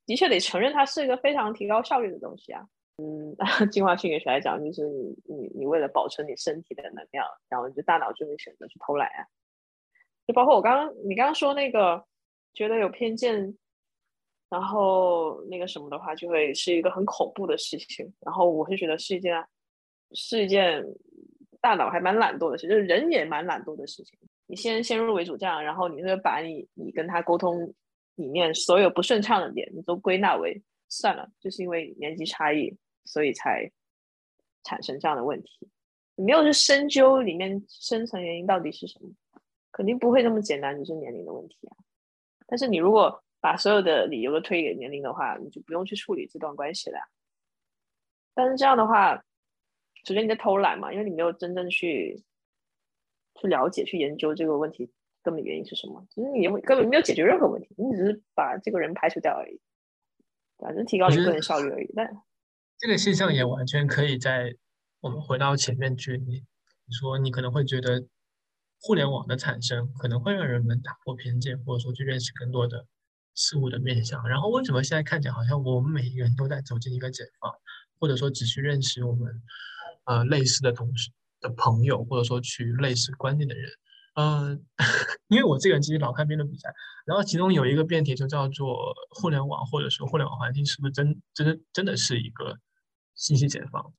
[0.06, 2.66] 的确得承认，它是一个非常提高效率的东西啊。
[2.98, 3.36] 嗯，
[3.70, 9.28] 进化心理学来讲，就是你，你，你为了保存你身体的能量，然后你就大脑就会选择去偷懒啊。
[10.26, 12.06] 就包括我刚刚，你刚刚说那个，
[12.54, 13.58] 觉得有偏见。
[14.54, 18.14] 然后那个什么的话，就会是一个很恐怖的事情。
[18.20, 19.44] 然后我会觉得是一件，
[20.12, 20.86] 是一件
[21.60, 24.16] 大脑还蛮懒惰的事，就是人也蛮懒惰的事情。
[24.46, 27.74] 你先先入为主这样，然后你会把你你跟他沟通
[28.14, 33.72] 里面所有不顺畅的点，你都归纳为算了，就是因为年纪差异，所以才
[34.64, 35.68] 产生这样的问题。
[36.16, 39.10] 你没有去深究里面深层原因到底是什么，
[39.72, 41.78] 肯定不会那么简单，就是年龄的问题啊。
[42.46, 46.98] 但是你如果把所有的理由都推给年龄的话，你就不用去处理这段关系了。
[48.34, 49.18] 但是这样的话，
[50.06, 52.24] 首先你在偷懒嘛，因为你没有真正去
[53.36, 54.90] 去了解、去研究这个问题
[55.22, 56.08] 根本原因是什么。
[56.10, 59.60] 其实你根本没有解决任何问题，你只是把这个人排除掉而已，
[60.58, 61.92] 反正提高你个人效率而已。
[61.94, 62.10] 但
[62.78, 64.56] 这个现象也完全可以在
[65.02, 66.46] 我们回到前面去，你
[66.86, 68.08] 你说你可能会觉得
[68.80, 72.88] 互联网的产生可能会让人们打破偏见，或者说去认识更多的。
[73.36, 77.52] 事物的面向，然后为什么现在看起来好像我们每一个人都在走进一个解放，
[78.00, 79.42] 或者说只去认识我们
[80.06, 81.10] 呃类似的同事
[81.42, 83.72] 的朋友，或者说去类似观念的人，
[84.16, 84.66] 嗯，
[85.30, 86.70] 因为我这个人其实老看辩论比赛，
[87.06, 92.60] 然后其中有一个辩题就叫做互联网或者说互联网环境是不是真真真的是一个
[93.16, 93.94] 信息解放？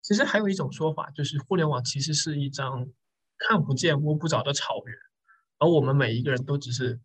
[0.00, 2.88] 其实还有一种说法就是互联网其实是一张
[3.36, 4.96] 看不见摸不着的草原，
[5.58, 6.98] 而我们每一个人都只是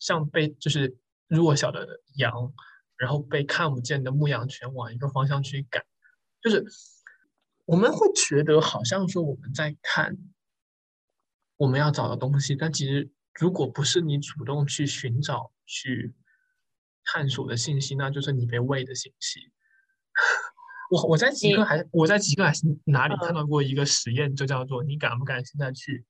[0.00, 0.96] 像被就是。
[1.36, 2.52] 弱小的羊，
[2.96, 5.82] 然后被看不见的牧羊犬往一个方向去赶，
[6.42, 6.64] 就是
[7.64, 10.16] 我们会觉得好像说我们在看
[11.56, 16.14] 我们要找的东西，但其实如果不是你主动去寻找、去
[17.04, 19.50] 探索的信息，那就是你被喂的信息。
[20.90, 26.04] 我我在极客还我在极客还是哪里看到过一个实验，就叫做你敢不敢现在去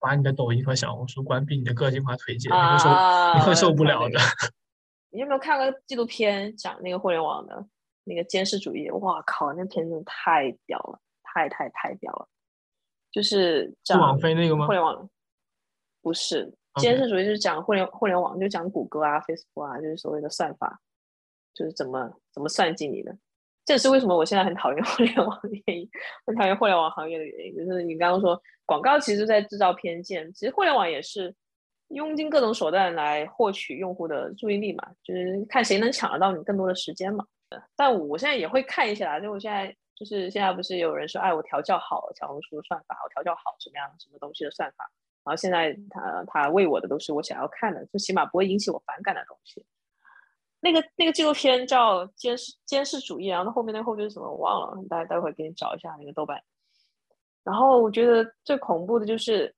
[0.00, 2.88] 把你的抖音和小红书关闭你的个性化推荐，你会受
[3.34, 4.18] 你会受不了的。
[5.10, 7.66] 你有没有看过纪录片讲那个互联网的
[8.04, 8.90] 那个监视主义？
[8.90, 12.28] 哇靠，那片真的太屌了，太太太屌了！
[13.10, 14.66] 就是讲网飞那个吗？
[14.66, 15.08] 互联网
[16.02, 20.78] 不是监视主义，就是讲互联互联网，就讲谷歌啊、Facebook 啊，就是所谓的算法，
[21.54, 23.16] 就是怎么怎么算计你的。
[23.64, 25.88] 这也是为什么我现在很讨厌互联网的原因，
[26.26, 27.56] 很讨厌互联网行业的原因。
[27.56, 31.34] 就是你刚刚说广告其实在制造偏见，其实互联网也是
[31.88, 37.24] 用尽各种手段来获取用户的注意力嘛，就是看谁能抢得到你更多的时间嘛。
[37.74, 44.84] 但我现在也会看一些啦，就我现在就是现在不是有人说，哎，我调教好小红书算法，我调教好什么样什么东西的算法，
[45.24, 49.64] 然后现在他他喂我的都是我想要看的，就起码不会引起我反感的东西。
[50.60, 56.42] 那个那个纪录片叫《监视监视主义》，然后后面那个后面是什么我忘了，待待会给你找一下那个豆瓣。
[57.48, 59.54] 然后我觉得最恐怖的就是，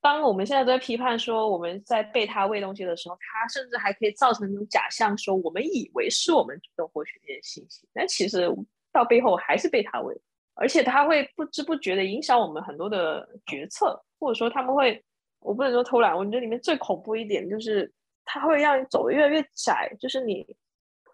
[0.00, 8.48] 当我们现在都在批判说我们在被他喂东西的时候，他甚至还可以造成一种假象，说我们以为是我们主动获取这些信息，但其实
[8.92, 10.14] 到背后还是被他喂，
[10.54, 15.04] 而且他会不知不觉的影响我们很多的决策，或者说他们会，
[15.40, 17.92] 我不能说偷懒，我觉得里面最恐怖一点就是。
[18.26, 20.42] 它会让你走的越来越窄，就是你，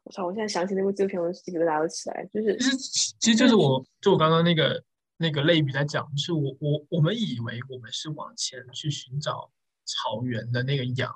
[0.04, 0.24] 我操！
[0.24, 2.24] 我现在想起那部纪录片，我鸡皮疙瘩都起来。
[2.33, 2.76] 就是，其实，
[3.18, 4.80] 其实就是我，就我刚刚那个
[5.20, 9.52] 那个类比在讲，就是我我我们以为我们是往前去寻找
[9.85, 11.14] 草原的那个羊，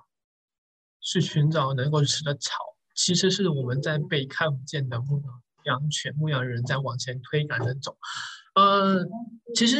[1.00, 2.54] 去寻找能够吃的草，
[2.94, 5.22] 其实是我们在被看不见的牧
[5.64, 7.96] 羊犬、牧羊人在往前推赶着走。
[8.54, 9.04] 呃，
[9.56, 9.78] 其实。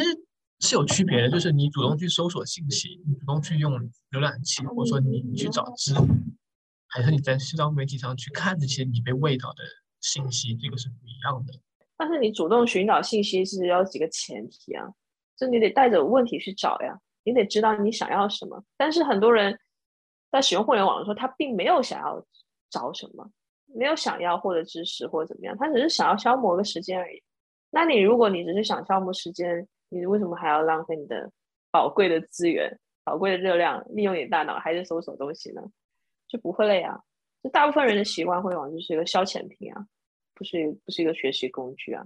[0.61, 3.73] 是有区别的，就是你主动去搜索信息，你主动去用
[4.11, 6.07] 浏览器，或者说你去找资料，
[6.87, 9.63] 还是你在社交媒体上去看这些你被喂到的
[9.99, 11.53] 信息，这个是不一样的。
[11.97, 14.85] 但是你主动寻找信息是要几个前提啊？
[15.35, 18.63] 就你得带着问题去找呀，你得知道你想要什么。
[18.77, 19.57] 但是很多人
[20.31, 22.25] 在使用互联网的时候，他并没有想要
[22.69, 23.29] 找什么，
[23.65, 27.21] 没有想要获得知识或者怎么样，他只是想要消磨个时间而已。
[27.69, 31.29] 那你如果你只是想消磨时间，你为什么还要浪费你的
[31.71, 35.61] 宝贵的资源、宝贵的热量，利用你大脑还是搜索东西呢？
[36.27, 36.99] 就不会累啊！
[37.43, 39.85] 就大部分人的习惯，互联网就是一个消遣品啊，
[40.35, 42.05] 不是不是一个学习工具啊。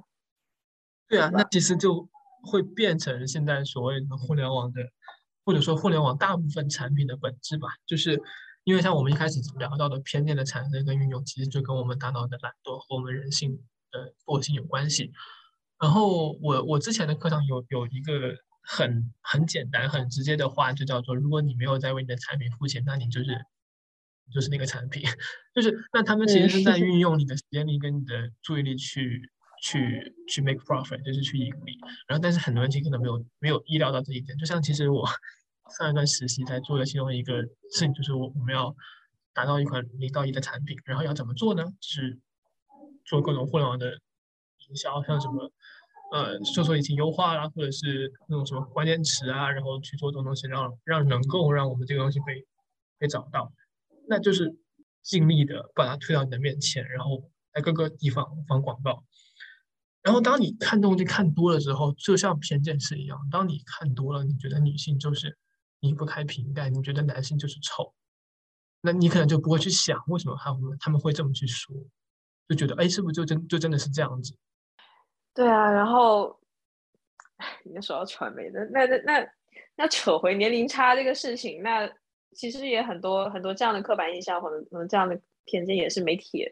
[1.07, 2.07] 对啊，那其实就
[2.43, 4.81] 会变成现在所谓的互联网的，
[5.43, 7.67] 或者说互联网大部分产品的本质吧。
[7.85, 8.21] 就是
[8.63, 13.59] 因为像我们一开始聊到的偏见的产生跟运用，其实就跟我们大脑的懒惰和我们人性
[13.91, 15.11] 的惰性有关系。
[15.81, 23.45] 然后我我之前的课上有有一个很很简单很直接的话，就叫做如果你没有在为你的产品付钱，那你就是
[24.33, 25.03] 就是那个产品，
[25.53, 29.29] 就是那他们其实是在运用你的时间力跟你的注意力去
[29.61, 31.77] 去去 make profit，就是去盈利。
[32.07, 34.37] 然后但是很多人其实可能没有没有意料到这一点。
[34.37, 35.07] 就像其实我
[35.77, 38.75] 上一段实习在做的其中一个事情，就是我我们要
[39.33, 41.63] 达到一款零到一的产品，然后要怎么做呢？
[41.79, 42.17] 就是
[43.05, 43.99] 做各种互联网的。
[44.67, 45.51] 营销像什么，
[46.11, 52.45] 呃，搜索引擎优化啦，或者是那种什么关键词啊，然后去做这种东西，让让能够让我们这个东西被
[52.99, 53.51] 被找到，
[54.09, 54.57] 那就是
[55.03, 59.05] 尽力的把它推到你的面前，然后在各个地方放广告。
[60.01, 65.37] 然后当你看东西看多了之后，就像偏见是一样，当你看多了，你觉得女性就是
[65.81, 67.93] 离不开瓶盖，你觉得男性就是丑，
[68.81, 71.75] 那你可能就不会去想为什么他们他们会这么去说，
[72.47, 74.35] 就觉得哎，是不是就真就真的是这样子？
[75.35, 76.39] 对啊，然后，
[77.63, 79.29] 你说到传媒的，那那那
[79.75, 81.89] 那扯回年龄差这个事情，那
[82.33, 86.45] 其实也很多很多这样的刻板印象或者这样的偏见也是媒体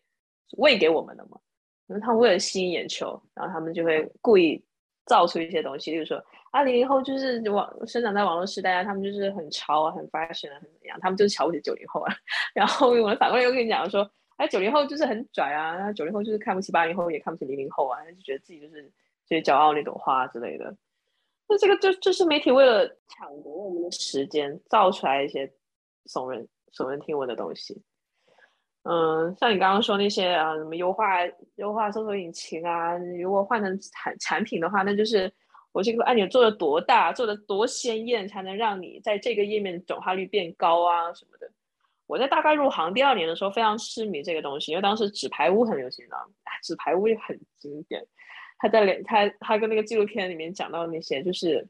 [0.58, 1.40] 喂给我们的嘛。
[1.88, 4.62] 因为他们为了吸引眼球，然后他们就会故意
[5.06, 12.13] 造出一些东西，例如说啊，零零后就是网生长在网络时代啊，他们就是很潮啊，很 fashion 啊，很怎样，他们就是瞧不起九零后啊。
[12.54, 14.10] 然后我们反过来又跟你讲说。
[14.38, 18.88] 哎，九零后就是很拽啊，那九零后就是看不起八零后，也看不起零零后啊，就觉得自己就是
[19.26, 20.78] 最骄傲那朵花之类的。
[21.48, 25.52] 那这个就就是媒体为了抢夺我们的时间，造出来一些
[26.08, 27.81] 耸人耸人听闻的东西。
[28.84, 31.17] 嗯，像你刚刚说那些啊，什么优化
[31.56, 35.31] 优化搜索引擎啊，如果换成产产品的话，那就是
[35.73, 41.52] 我这个按钮做的多大，做的多鲜艳，才能让你在这个页面转化率变高啊什么的。
[42.06, 46.15] 我在大概入行第二年的时候，非常痴迷这个东西，因为当时纸牌屋很流行的，
[46.63, 48.02] 纸牌屋也很经典。
[48.60, 51.67] 他在连他他跟那个纪录片里面讲到那些，就是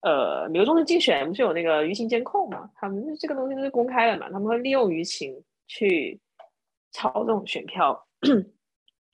[0.00, 2.70] 呃，美国中的竞选不是有那个舆情监控嘛？
[2.74, 4.30] 他们这个东西都是公开的嘛？
[4.30, 6.18] 他们会利用舆情去
[6.90, 8.06] 操纵选票，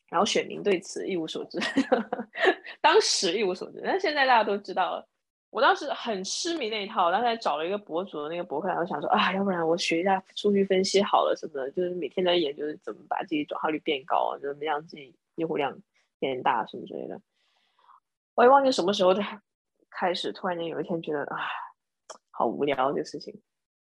[0.09, 1.59] 然后选民对此一无所知，
[2.81, 5.07] 当时一无所知，但现在大家都知道了。
[5.51, 15.77] 我当时很痴迷那一套，当时还找了一个博主的那个博客，然后想说啊，要不然我学一下数据分析好了什么的，就是每天在研究怎么把自己转化率变高啊，怎么让自己用户量
[16.19, 17.19] 变大什么之类的。
[18.35, 19.23] 我也忘记什么时候的
[19.99, 21.39] 开始，突然间有一天觉得啊，
[22.31, 23.33] 好无聊这个事情，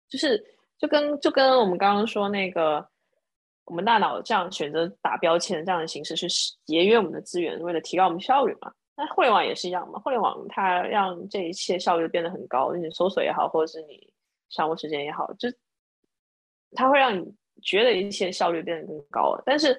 [0.09, 0.42] 就是
[0.78, 2.86] 就跟就跟我们刚刚说那个，
[3.64, 6.28] 我们大脑这样选择打标签这样的形式去
[6.64, 8.72] 节约我们的资源，为了提高我们效率嘛。
[8.96, 14.12] 那互联网也是一样嘛，互联网它让这一切效率变得很高，你搜索也好，或者是你
[14.48, 15.48] 上务时间也好，就
[16.72, 19.38] 它会让你觉得一切效率变得更高。
[19.44, 19.78] 但是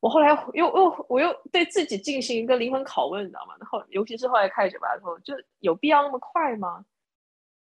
[0.00, 3.54] 我后来又又我又对自己进行一个灵魂拷问，你知道吗？
[3.58, 6.84] 然后尤其是后来开酒吧的时候，就有必要那么快吗？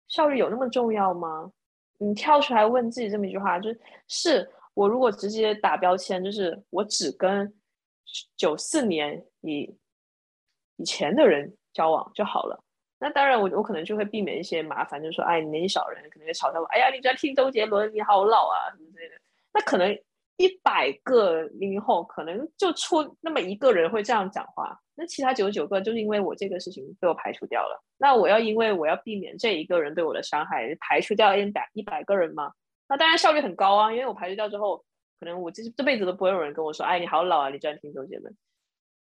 [0.08, 1.52] 效率有那么重要吗？
[1.98, 7.52] 你跳出来问自己这么一句话，就是是我如果直接打标签，就是我只跟
[8.36, 9.76] 九四年以
[10.76, 12.64] 以前的人交往就好了，
[13.00, 19.16] 那当然我我可能就会避免一些麻烦，就是说，哎，年纪小人可能会嘲笑我，哎呀，你居然听周杰伦，你好老啊什么之类的。
[19.54, 19.98] 那可能
[20.38, 27.84] 一百个零零后，可能就出那么一个人会这样讲话，那其他九十九个就是因为我这个事情被我排除掉了。
[27.98, 32.52] 那我要因为我要避免这一个人对我的伤害，排除掉一百一百个人吗？
[32.88, 34.78] 那当然效率很高啊，因为我排除掉之后，
[35.20, 38.36] 可能我这这辈子都不会有人跟我说，哎，你好老啊，你居然听周杰伦。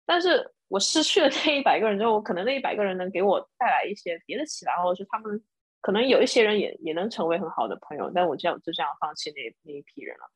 [0.08, 5.40] 但是我失去了那一百个人之后，可能那一百个人能给我带来一些别的启发，或者是他们
[5.82, 8.12] 可能有一些人也也能成为很好的朋友。
[8.14, 10.30] 但我这样就这样放弃那那一批人了。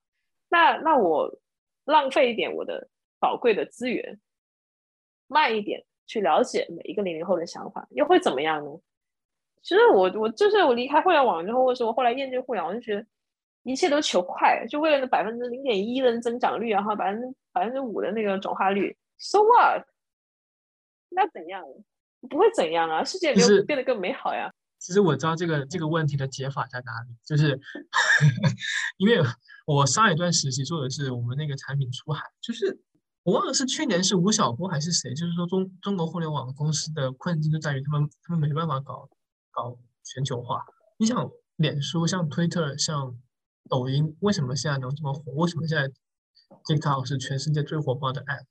[0.55, 1.37] 那那我
[1.83, 2.87] 浪费一点我的
[3.19, 4.17] 宝贵的资源，
[5.27, 8.71] 慢一点去了解每一个零零后的想法，又会怎么样呢？
[9.61, 13.05] 其实我我就是我离开互联网之后，或者说我后来厌倦互联网，就觉得
[13.63, 18.95] 一切都求快，就为了那百分之零点一的增长率，然后百分之百分之五的那个转化率。
[19.17, 19.85] So what？
[21.09, 21.65] 那怎样？
[22.29, 24.49] 不会怎样啊，世界没有变得更美好呀。
[24.79, 27.59] 其实我知道这个这个问题的解法在哪里，就是
[28.97, 29.17] 因为
[29.65, 32.79] 我上一段实习做的是我们那个产品出海，就是
[33.23, 39.09] 我忘了是去年是吴晓波还是谁，就是说中中国互联网公司的困境就在于他们他们没办法搞
[39.51, 40.63] 搞全球化。
[40.97, 43.17] 你想，脸书、像推特、像
[43.67, 45.31] 抖音，为什么现在能这么火？
[45.33, 45.91] 为什么现在
[46.63, 48.45] TikTok 是全世界最火爆的 App？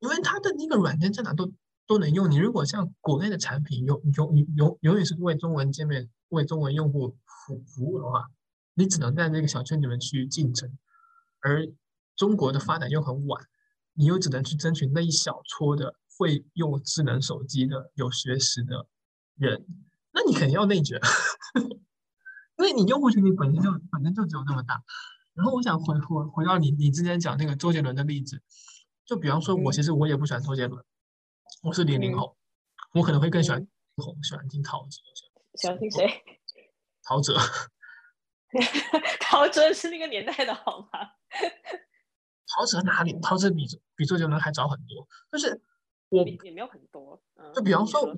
[0.00, 1.52] 因为它的那个软件在哪都
[1.86, 2.30] 都能用。
[2.30, 8.26] 你如果像国内的产品，永永永永远是为中文界面、为中文用户服服务的话，
[8.74, 10.76] 你只能在那个小圈里面去竞争。
[11.40, 11.66] 而
[12.16, 13.46] 中国的发展又很晚，
[13.94, 18.86] 你又只能去争取那一小撮的会用智能手机的有学识的
[19.36, 19.66] 人。
[20.12, 21.00] 那你肯定要内卷，
[22.58, 24.82] 因为你用户群体本身就本身就只有那么大。
[25.34, 28.42] 然后我想回回回到你你之前讲那个周杰伦的例子。
[29.04, 30.82] 就比方说，我其实我也不喜欢周杰伦，
[31.64, 32.36] 我是零零后，
[32.94, 33.66] 我可能会更喜欢
[33.96, 35.00] 红，喜欢听陶喆，
[35.56, 36.06] 喜欢听谁？
[37.02, 37.34] 陶喆，
[39.20, 41.00] 陶喆是那个年代的好吗？
[42.54, 43.18] 陶喆哪里？
[43.22, 45.60] 陶喆比比周杰伦还早很多，就是
[46.10, 47.20] 我也没有很多。
[47.54, 48.14] 就比方说，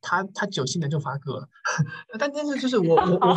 [0.00, 1.48] 他他九七年就发歌了，
[2.18, 3.36] 但但是就是我我我。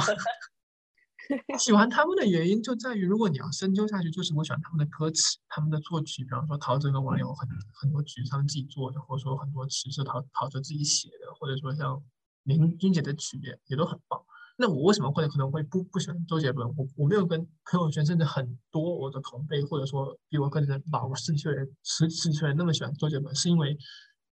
[1.58, 6.24] 喜欢他们的原因就在于，如果你要深究下去，就是我喜欢他们的歌词、他们的作曲。
[6.24, 12.04] 比方说，陶喆跟王力宏很很多曲是他们自己做的，或者说很多词是陶陶喆自己写的，或者说像
[12.44, 14.24] 林俊杰的曲也也都很棒。
[14.58, 16.68] 那我为什么会可能会不不喜欢周杰伦？
[16.78, 23.78] 我我没有跟朋友圈甚至很多我的同辈，或者说比我更老十几岁人十十几岁那么喜欢周杰伦，是因为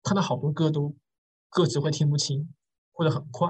[0.03, 0.95] 他的好多歌都
[1.49, 2.53] 歌词会听不清，
[2.91, 3.49] 或者很快，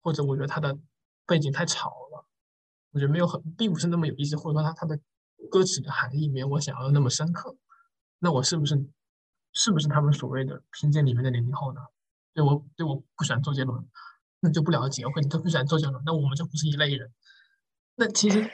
[0.00, 0.78] 或者我觉得他的
[1.26, 2.26] 背景太吵了。
[2.92, 4.98] 我觉得没有很，并不是那么有意思，或者说他他的
[5.50, 7.56] 歌词的含义没有我想要的那么深刻。
[8.20, 8.88] 那我是不是
[9.52, 11.80] 是不是他们所谓的偏见里面的零零后呢？
[12.34, 13.84] 对我对我不喜欢周杰伦，
[14.40, 17.10] 那就不了解，或者都不喜欢周杰伦，那我们就不是一类人。
[17.96, 18.48] 那其实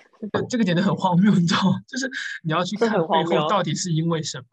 [0.49, 1.79] 这个点就很荒谬，你知道吗？
[1.89, 2.11] 就是
[2.43, 4.47] 你要去看背后到底是因为什么？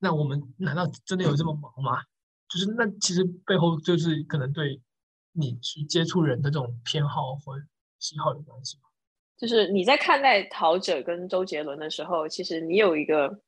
[0.00, 2.02] 那我们难道真的有这么忙吗？
[2.48, 4.80] 就是那其实背后就是可能对
[5.32, 7.54] 你去接触人的这种偏好或
[7.98, 8.78] 喜好有关系。
[9.36, 13.40] 就是你在看待陶喆跟周杰伦的时候，其实你有一个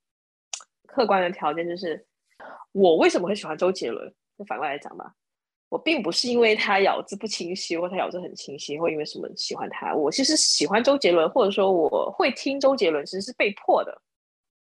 [0.86, 2.06] 客观的条件，就是
[2.72, 4.14] 我为什么会喜欢周杰伦？
[4.38, 5.14] 就反过来讲吧，
[5.70, 9.94] 我并不是因为他咬字不清晰，或他咬字很清晰，或因为什么喜欢他。
[9.94, 14.02] 我其实喜欢周杰伦，或者说我会听周杰伦，其实是被迫的。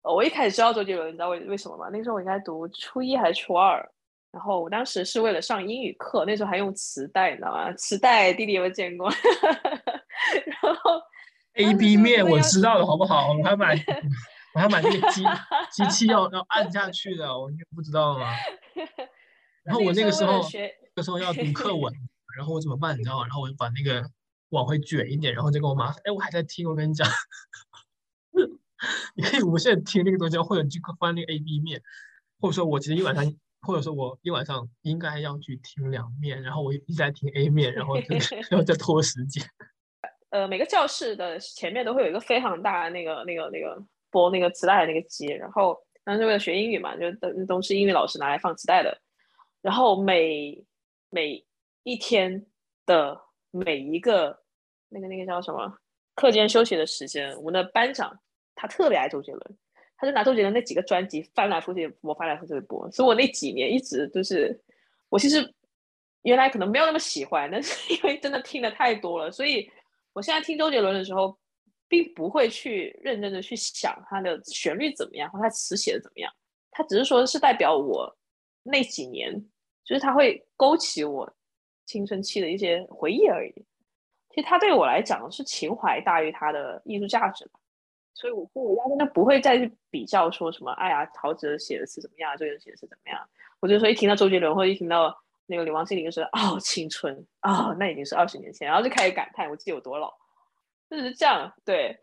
[0.02, 1.88] 我一开始知道周杰伦，你知道为为什么吗？
[1.92, 3.84] 那时候我应该读初一还是初二，
[4.30, 7.72] 然后我当时是为了上英语课，那时候还用磁带，你知道吗？
[7.72, 9.10] 磁带弟弟有没有见过？
[10.62, 11.00] 然后
[11.54, 13.32] A B 面我知道了，好不好？
[13.32, 13.74] 我还买，
[14.54, 15.24] 我还买那个机
[15.72, 18.30] 机器要要按下去的，我就不知道吗？
[19.64, 21.92] 然后我那个时候学这时候要读课文，
[22.36, 22.96] 然后我怎么办？
[22.98, 23.24] 你知道吗？
[23.24, 24.08] 然后我就把那个
[24.50, 27.08] 往回卷一点，然后就跟我妈说：“哎，我还在听。”我跟你讲，
[29.16, 31.82] 你可以无限听那个东西，或者去翻那个 A B 面，
[32.40, 33.24] 或者说我其实一晚上，
[33.62, 38.14] 或者说我一晚上应该要去听两面，然后我一直在听 A 面，然后就
[38.50, 39.44] 然后 再拖时间。
[40.30, 43.80] 呃，每个教室的前面都会有一个非常大的那个、那个、那个
[44.10, 49.00] 播那个磁带的那个机，然后当时为了学英语嘛，就都都是英语老师拿来放磁带的。
[49.62, 50.62] 然后每
[51.14, 51.46] 每
[51.84, 52.44] 一天
[52.84, 53.20] 的
[53.52, 54.42] 每一个
[54.88, 55.78] 那个那个叫什么
[56.16, 58.18] 课间休息的时间，我们的班长
[58.56, 59.58] 他特别爱周杰伦，
[59.96, 62.90] 他就拿周杰伦那几个专辑翻来覆去播，翻来覆去播。
[62.90, 64.60] 所以我那几年一直都是，
[65.08, 65.54] 我其实
[66.22, 69.70] 原来可能没有那么喜欢，但是 因为真的听的太多了，所以。
[70.16, 71.36] 我现在听周杰伦的时候，
[71.88, 76.32] 并不会去认真的去想他的旋律怎么样，或他词写的怎么样，
[76.70, 78.16] 他只是说是代表我
[78.62, 79.44] 那几年，
[79.84, 81.32] 就是他会勾起我
[81.84, 83.52] 青春期的一些回忆而已。
[84.30, 87.60] 其实他对我来讲是情怀大于他的艺术价值吧，
[88.14, 93.28] 所以我我压根就不会再去比较说什么，哎呀，陶喆写的词怎么样，周杰伦写的词怎么样。
[93.60, 95.20] 我就说一听到周杰伦，或者一听到。
[95.46, 100.10] 那个李王心凌就是哦，青春啊，那已经是二十年前，然后就开始感叹我自己有多老，
[100.88, 101.52] 就是这样。
[101.66, 101.94] 对，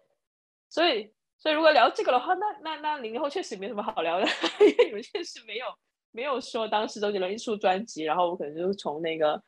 [0.69, 4.27] 所以所以如果聊这个的话，那那那零零后确实没什么好聊的，
[4.61, 5.65] 因为你们确实没有
[6.11, 9.41] 没有说当时周杰伦一出专辑，然后我可能就是从那个，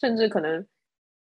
[0.00, 0.66] 甚至可能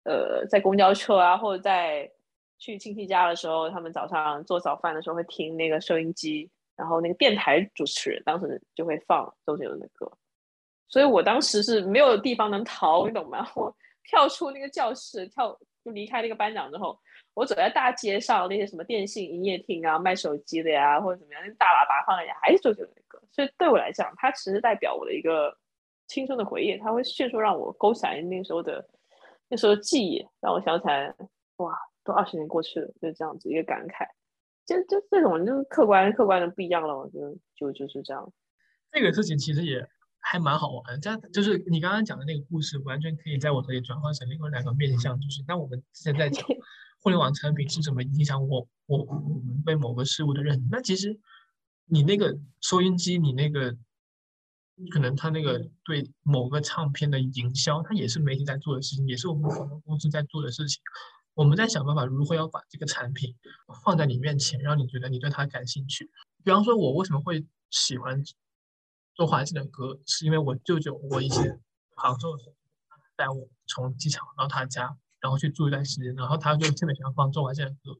[0.03, 2.09] 呃在公交车啊，或者在
[2.57, 10.11] 去亲戚家的时候，他们早上做早饭的时候会听那个收音机，然后那个电台主持人当时就会放周杰伦的歌。
[10.87, 13.49] 所以我当时是没有地方能逃，你懂吗？
[13.55, 16.97] 我跳出那个教室，跳就离开那个班长之后，
[17.33, 23.21] 我走在大街上，那些什么电信营业厅啊、卖手机的呀，或者怎么样，那大喇叭放的也还是周杰伦的歌。
[23.31, 25.57] 所以对我来讲，它其实代表我的一个
[26.07, 28.87] 青春的回忆，它会迅速让我勾起来那时候的
[29.47, 31.13] 那时候的记忆，让我想起来，
[31.57, 34.07] 哇，都二十年过去了，就这样子一个感慨。
[34.65, 38.31] 就就这种就是客观客观的不一样了，我觉得就就是这样。
[38.91, 39.85] 这个事情其实也。
[40.25, 45.19] 还蛮好玩，这样就是你刚刚讲的那个故事，完全可以在我这里转换成另外两个面向。
[45.19, 46.43] 就是当我们之前在讲
[47.03, 51.19] 互联网产品是怎么影响我我我们对某个事物的认识，那其实
[51.85, 53.75] 你那个收音机，你那个
[54.89, 60.81] 可能他那个对某个唱片的营销，它也是媒体在做的事情，也是我们广告公司在做的事情。
[61.33, 63.35] 我们在想办法如何要把这个产品
[63.83, 66.09] 放在你面前，让你觉得你对它感兴趣。
[66.43, 68.23] 比方说，我为什么会喜欢？
[69.15, 71.61] 周华健的歌是因为我舅舅，我以前
[71.95, 72.35] 杭州
[73.15, 77.95] 带我从机场到他家，然后去住一段时间，然后他就特别喜欢放周华健的歌，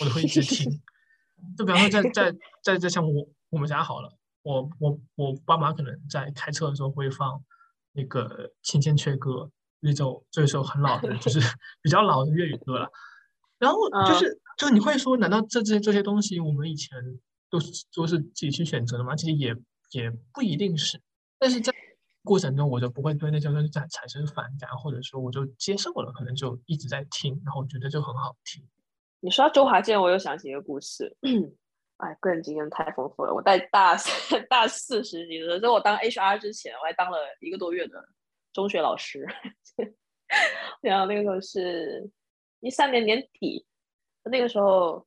[0.00, 0.80] 我就会一直听。
[1.58, 7.44] 就比方说，在在在在像我我们家好了，我我我爸妈可能在开车的时候会放
[7.92, 9.30] 那个《千千阙歌》，
[9.80, 11.38] 那种这首很老的，就是
[11.82, 12.88] 比较老的粤语歌了。
[13.58, 16.98] 然后就是就你会说，难道这这这些东西我们以前
[17.50, 19.14] 都是都是自己去选择的吗？
[19.14, 19.54] 其实也。
[19.94, 21.00] 也不一定是，
[21.38, 21.72] 但是在
[22.22, 28.62] 过程中我就不会对那些东西产产生反感，或者说我就接受了，可能就一直在听，然后觉得就很好听。
[29.20, 31.16] 你说到周华健，我又想起一个故事，
[31.98, 33.32] 哎，个人经验太丰富了。
[33.32, 34.12] 我在大三、
[34.50, 38.04] 大四时级的时候，我当 HR 之前，我还当了一个多月的
[38.52, 39.26] 中学老师。
[40.82, 42.10] 然后那个时候是
[42.60, 43.64] 一三年年底，
[44.24, 45.06] 那个时候，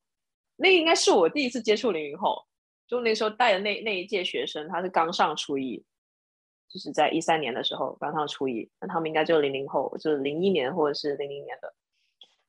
[0.55, 2.46] 那应该是我第一次接触零零后。
[2.87, 5.83] 就那时候带的那那一届学生，他是刚上初一，
[6.69, 11.73] 就是在一三年的时候刚上初一，那他们应该就零零后，就是零一年或者是零零年的。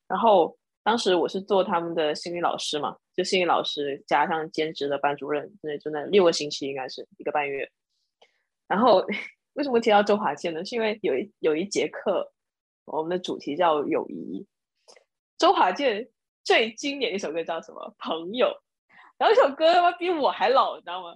[0.07, 7.69] 然后当时我是做他们的心理老师嘛，就心理老师加上兼职的班主任，那，就那六个星期应该是一个半月。
[8.67, 9.05] 然后
[9.53, 10.63] 为什么提到周华健呢？
[10.63, 12.31] 是因为有一有一节课，
[12.85, 14.47] 我们的主题叫友谊，
[15.37, 16.09] 周华健
[16.45, 17.93] 最经典一首歌叫什么？
[17.99, 18.57] 朋友。
[19.19, 21.13] 然后这首歌他妈比我还老，你知道吗？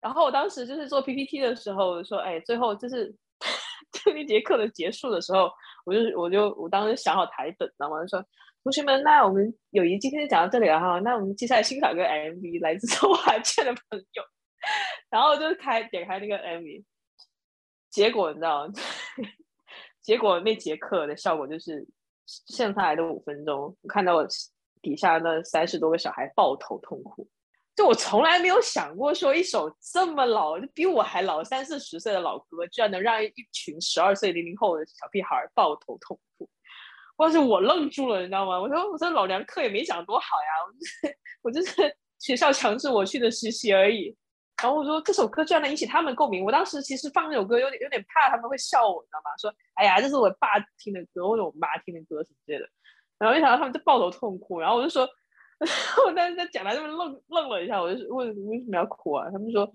[0.00, 3.14] 然后我当时就是做 PPT 的时候说，哎，最后就是
[3.92, 5.48] 这一节课的结束的时候，
[5.86, 8.02] 我就我就我当时想好台本，知道吗？
[8.02, 8.26] 就说
[8.64, 14.22] 同学们，那我们友谊今天就讲到这里了哈，那我们接下来欣赏个 MV，来自周华健的朋友。
[15.08, 16.84] 然后就开点开那个 MV，
[17.90, 18.72] 结果你知道吗？
[20.02, 21.86] 结果那节课的效果就是
[22.48, 24.26] 剩下来的五分钟，我看到我。
[24.82, 27.26] 底下那三十多个小孩抱头痛哭，
[27.74, 36.48] 就我从来没有想过，说一首这么老，就比我还老三四十岁的老歌，居然能让一群十二岁零零后的小屁孩抱头痛哭。
[37.16, 38.60] 当时我愣住了，你知道吗？
[38.60, 40.50] 我说，我说老娘课也没讲多好呀，
[41.42, 44.16] 我就是 我就是学校强制我去的实习而已。
[44.60, 49.30] 然后我说这首歌居然能引起他们共鸣，我当时其实放这首歌有点有点怕他们会笑我，你知道吗？
[49.40, 52.68] 说哎呀，这是我爸听的歌或者我妈听的歌什么之类的。
[53.22, 55.08] 然后一想到他们就抱头痛哭，然后我就说，
[56.04, 59.30] 我当时在讲台上面愣愣了一下，我就问为什么要哭啊？
[59.30, 59.72] 他们说，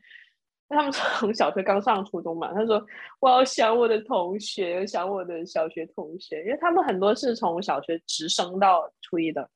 [0.68, 2.86] 他们从小学刚上初中嘛，他说
[3.22, 9.50] 我要想我的同学，想我的小学同学，因为他们很多是从小学直升到初一的。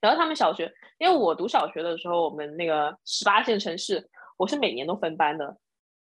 [0.00, 4.08] 然后他们小学，因为我读小学的时候，我们那个十八线城市，
[4.38, 5.56] 我是每年都分班的，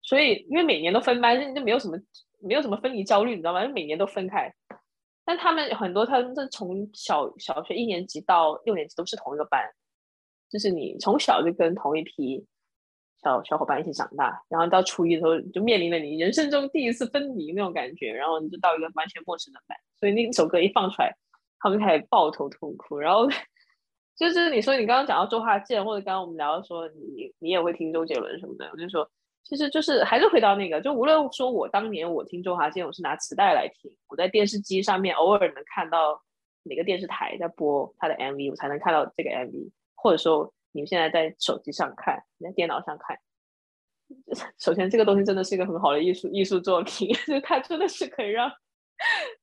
[0.03, 1.97] 所以因为每年都分班，就没有什么
[2.43, 3.67] 没有什么分离焦虑，你知道吗？
[3.67, 4.55] 就每年都分开。
[5.31, 9.63] 但他们很多，他们这从小小学一年级到六年级都是同一个班，
[10.51, 12.45] 就是你从小就跟同一批
[13.23, 21.17] 小小伙伴一起长大，然后到初一的时候就面临了你人生中第一次分离那种感觉，然后你就到一个完全陌生的班，所以那首歌一放出来，
[21.61, 23.29] 他们开始抱头痛哭，然后。
[24.19, 29.11] 就是你说你刚刚讲到周华健，或者刚刚我们聊到说你你也会听周杰伦什么的，我就说
[29.43, 36.21] 其实就是还是回到那个，就无论说我当年我听周华健，我是拿磁带来听，我在电视机上面偶尔能看到
[36.63, 43.19] 哪个电视台在播他的 MV，我才能看到这个 MV，或者说你们现在在手机上看，你在电脑上看，
[44.59, 48.51] 首先这个东西真的是一个很好的艺术艺术作品， 就它真的是可以让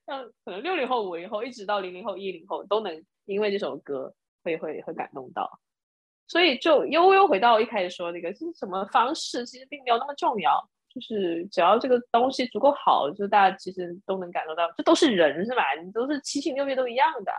[0.06, 4.14] 让可能六零后、五零后一直到零零后、一零后都能因为这首歌。
[4.44, 5.60] 会会会感动到，
[6.28, 15.64] 所以就悠悠回到一开始说那个是什么方式，其实并没有那么重要，就是只要这个东西足够好，就大家其实都能感受到，这都是人是吧？
[15.84, 17.32] 你都是七情六欲都一样的，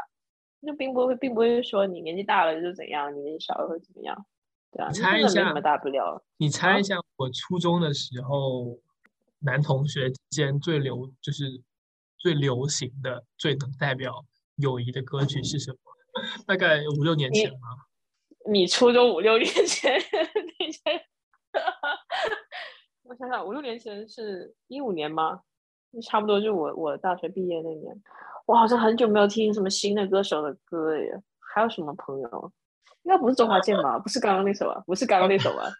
[0.67, 4.27] 就并不会并不会说你年纪大了就怎样，你年纪小了会怎么样，
[4.73, 6.23] 对啊，猜一下，没什么大不了。
[6.39, 8.79] 你猜一下，我初中的时候，
[9.41, 11.61] 男同学之间最流就是
[12.17, 14.25] 最流行的、最能代表
[14.57, 15.79] 友谊的歌曲是什么？
[16.47, 17.88] 大概五六年前吧。
[18.51, 20.01] 你初中五六年前
[20.59, 21.07] 那些，
[23.03, 25.41] 我想想，五六年前是一五年吗？
[26.03, 27.95] 差不多就我我大学毕业那年。
[28.47, 31.23] 我好像很久没有听什么新的歌手的歌耶。
[31.41, 32.53] 还有什么朋友？
[33.03, 33.99] 应该不是周华健吧？
[33.99, 34.83] 不是刚刚那首啊？
[34.87, 35.71] 不是刚刚那首啊？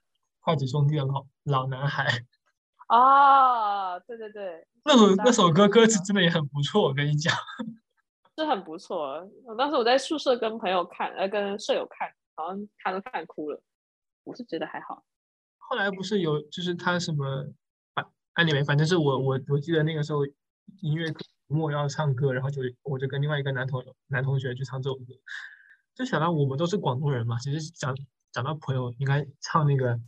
[0.41, 2.07] 筷子兄弟的老老男孩。
[2.87, 7.35] 啊，对对对，那首那首歌歌词真的也很不错，我跟你讲。
[8.37, 9.29] 是很不错。
[9.59, 13.61] 当时我在宿舍跟朋友看，呃，跟舍友看，好像他都看哭了。
[14.23, 15.05] 我是觉得还好。
[15.57, 17.47] 后来不是有，就是他什么，
[17.95, 20.25] 反哎，你们反正是我我我记得那个时候
[20.81, 25.05] 音乐课末要唱歌，然后就我就跟另外一个男同男同学去唱这首歌，
[25.95, 27.97] 就想到我们都是广东人嘛，其实讲
[28.31, 29.99] 讲到朋友应该唱那个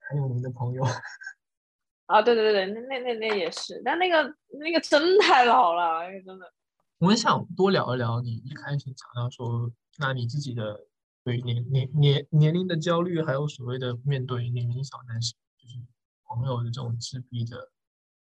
[0.00, 0.84] 很有名的朋友。
[2.06, 4.22] 啊，对对对对，那那那那也是，但那个
[4.60, 6.52] 那个真太老了，那个真的。
[6.98, 10.86] 我很想多聊一聊你一开始讲到说，那你自己的
[11.26, 15.74] 对年年年年龄的焦虑，还有所谓的面对年龄小男生，就是
[16.22, 17.72] 朋友的这种自闭的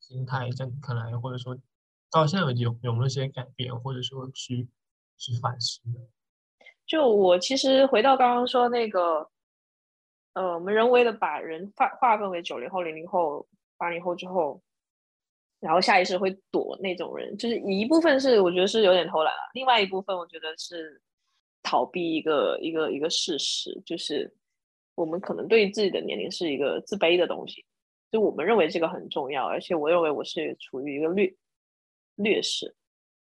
[0.00, 1.56] 心态，在你看来，或者说
[2.10, 4.68] 到现在有有那些改变，或者说去
[5.16, 5.80] 去反思。
[6.84, 9.30] 就我其实回到刚刚说那个，
[10.32, 13.46] 呃，我们人为的把人划划分为九零后、零零后、
[13.78, 14.60] 八零后之后。
[15.60, 20.98] 然后下意识会躲那种人，就是一部分是我觉得是有点偷懒了，另外一部分我觉得是
[21.62, 24.32] 逃避一个一个一个事实，就是
[24.94, 27.64] 我们可能对自己的年龄是一个自卑的东西，
[28.10, 31.34] 就我们认为这个很重要，而且我认为我是处于一个劣
[32.16, 32.74] 劣势，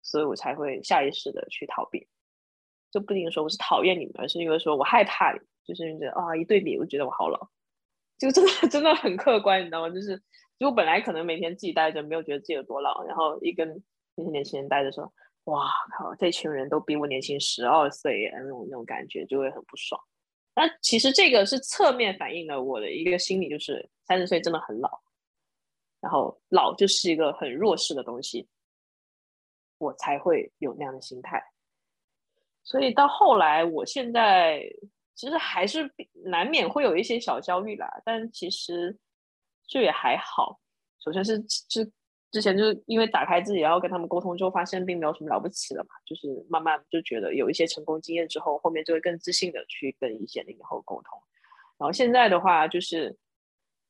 [0.03, 2.07] 所以我才会下意识的去逃避，
[2.91, 7.49] 就不一定说我是讨厌你们，而是因为说我害怕你，就是觉得啊一对比，我觉得我好老，
[8.19, 9.91] 就真的 真的很客观，你知道吗？
[9.91, 10.23] 就是。
[10.59, 13.81] 就本来可能每天自己待着，没有觉得自己有多老，然后一跟
[14.17, 15.15] 那些年轻人待着说，
[15.49, 20.01] 哇靠，这群人都比我年轻十二岁，那种那种感觉就会很不爽。
[20.55, 25.01] 那其实这个是侧面反映了我的一个心理，就是三十岁真的很老，
[26.01, 28.49] 然后老就是一个很弱势的东西，
[29.79, 31.43] 我才会有那样的心态。
[32.63, 34.63] 所以到后来，我现在
[35.15, 35.91] 其实还是
[36.25, 38.99] 难免会有一些小焦虑啦，但其实。
[39.71, 40.59] 就也还好，
[40.99, 41.93] 首先是是
[42.31, 51.19] 之前就是因为打开自己，然后跟他们沟通之后，发现并没有什么了不起的嘛，就是慢慢就觉得有一些成功经验之后，后面就会更自信的去跟一些零零后沟通。
[51.79, 53.17] 然后现在的话，就是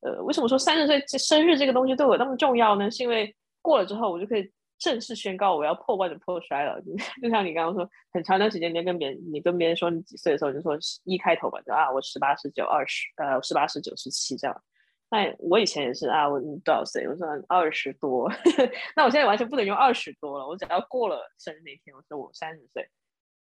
[0.00, 2.90] 呃，为什么说三十岁生日这个东西对我那么重要呢？
[2.90, 6.80] 是因为过了之后，我就可以正式宣告我要破罐子破摔了。
[7.20, 14.62] 就像你刚刚说，很长一段时间，你跟别人你跟别人说你几岁的时候，你就说一开头吧，就啊，我十八、十九、二十，呃，十八、十九、十七这样。
[15.10, 17.08] 那我以前也是啊，我多少岁？
[17.08, 18.30] 我说二十多。
[18.94, 22.88] 那我现在完全不能用二十多了，我只要过了生日那天，我说我三十岁。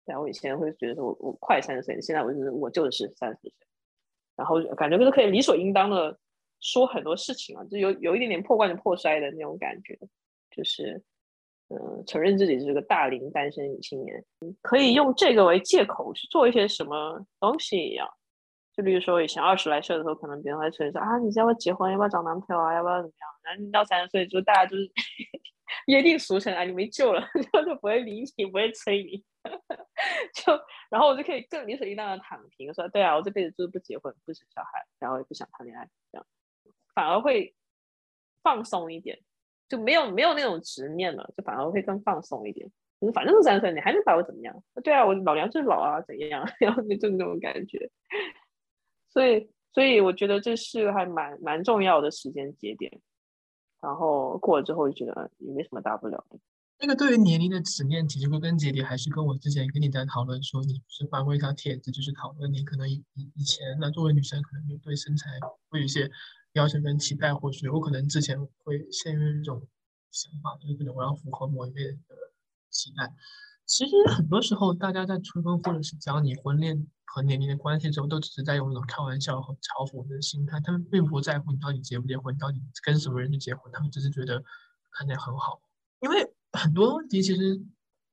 [0.07, 3.53] 对，我以前会觉得说我我快三十岁，现在我就是我就是三十岁。
[4.37, 6.17] 然后感觉就是可以理所应当的
[6.61, 9.99] 说很多事情啊，就有有一点点破罐子破摔的那种感觉，
[10.51, 11.03] 就是
[11.69, 14.25] 嗯，承认自己是个大龄单身女青年，
[14.63, 18.09] 可以用这个为借口去做一些什么东西一样。
[18.81, 21.93] 就比如说以前二十来岁的时候，可能别人会催说啊，你要不要结婚？
[21.93, 22.72] 要不要找男朋友啊？
[22.72, 23.28] 要不要怎么样？
[23.43, 24.91] 然后你到三十岁，就大家就是
[25.87, 27.20] 约定俗成啊，你没救了，
[27.53, 29.22] 就就不会理你，不会催你。
[30.33, 30.59] 就
[30.89, 36.26] 然后我就可以更理所应当的躺平，说对啊，我这辈子就是不结婚，不生小孩，然后也不想谈恋爱，这样
[36.95, 37.55] 反而会
[38.43, 39.18] 放松一点，
[39.68, 42.66] 就没有没有那种执念了，就反而会更放松一点。
[43.14, 44.55] 反正是三十岁，你还能把我怎么样？
[44.83, 46.47] 对啊，我老娘就是老啊，怎样？
[46.61, 47.91] 然后就就那种感觉。
[49.13, 53.01] 所以，所以我觉得这是还蛮蛮重要的时间节点。
[53.81, 56.39] 然后过了之后，就觉得也没什么大不了的。
[56.79, 63.05] 那个对于年龄的执念，其实归根结底还是跟我之前跟你在讨论说，你不是发过一条帖子，就是讨论你可能以
[63.35, 65.29] 以前那，作为女生可能就对身材
[65.69, 66.11] 会有一些
[66.53, 69.67] 要求跟期待，或许我可能之前会陷入一种
[70.11, 72.15] 想法，就是可能我要符合某一类人的
[72.71, 73.13] 期待。
[73.71, 84.43] 其实很多时候，大家在催婚或者是讲你婚恋和年龄的关系的时候，都只是在用一种开玩笑和嘲讽的心态，他们并不在乎你到底结不结婚，到底跟什么人去结婚，他们只是觉得
[84.91, 85.61] 看起来很好，
[86.01, 86.35] 因为。
[86.53, 87.62] 很多问题其实，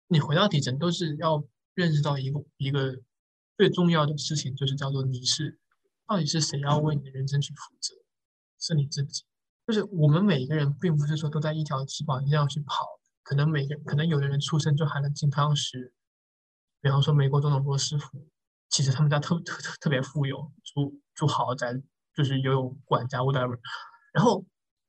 [0.09, 1.43] 你回到底层都是要
[1.73, 2.95] 认识到一个一个
[3.57, 5.57] 最重要的事情，就是叫做你是
[6.05, 7.95] 到底是谁要为你的人生去负责，
[8.59, 9.23] 是你自己。
[9.65, 12.96] 就是我们每一个人并不是说都在一条起跑线上去跑，
[13.27, 15.91] 可能每个可能有的人出生就还能进汤匙，
[16.81, 18.25] 比方说美国总统罗斯福，
[18.69, 21.73] 其实他们家特特特特别富有，住住豪宅，
[22.13, 23.59] 就是有有管家 whatever。
[24.13, 24.45] 然后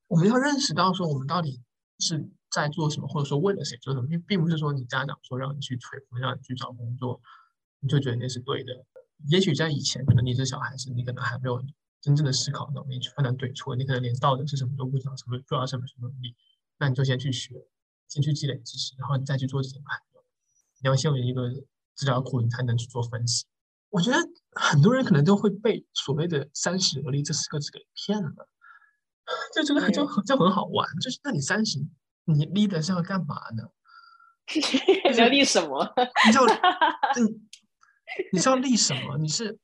[0.06, 1.60] 我们要认识到说我们到底
[1.98, 2.30] 是。
[2.50, 7.20] 在做什么，或者说为了谁做什么，并并不是说你家长说让你去催婚，让你去找工作，
[7.80, 8.72] 你就觉得那是对的。
[9.28, 11.62] 也许在以前，可能你是小孩子，你可能还没有
[12.00, 16.34] 真正的思考能力去判断对错，你可能连道德是什么都不知道，什么重要什么什么能力，
[16.78, 17.54] 那你就先去学，
[18.08, 20.24] 先去积累知识，然后你再去做这些判断。
[20.82, 21.50] 你要先有一个
[21.94, 23.46] 资料库，你才能去做分析。
[23.90, 24.18] 我觉得
[24.52, 28.48] 很多人可能都会被所谓的“三十而立”这四个字给骗了，
[29.54, 31.78] 就觉得就就很好玩，就是那你三十。
[32.24, 33.64] 你立的是要干嘛呢？
[35.10, 35.82] 你要立什么？
[36.26, 36.44] 你要
[37.16, 37.40] 你
[38.32, 39.16] 你是要立什么？
[39.16, 39.58] 你是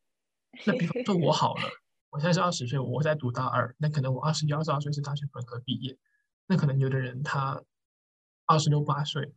[0.65, 1.63] 那比方说我好了，
[2.09, 5.99] 我现在是二十岁，我在读大二，那可能我二十一、二十二岁是大学本科毕业，
[6.47, 7.63] 那可能有的人他
[8.47, 9.35] 二十六八岁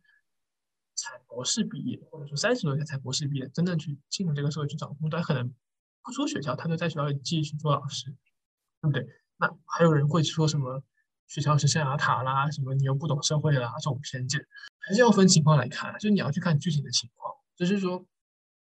[0.94, 5.54] 才博士毕业，或者说三十多岁才博士毕业，真正去进入这个社会去找工作，他可能
[6.02, 8.10] 不出学校，他就在学校里继续做老师，
[8.80, 9.06] 对不对？
[9.36, 10.82] 那还有人会说什么？
[11.26, 14.40] 学校是象牙塔啦，什么你又不懂社会啦，这种偏见
[14.78, 17.34] 还是要分情况来看，就你要去看具体的情况。
[17.54, 17.98] 就是说，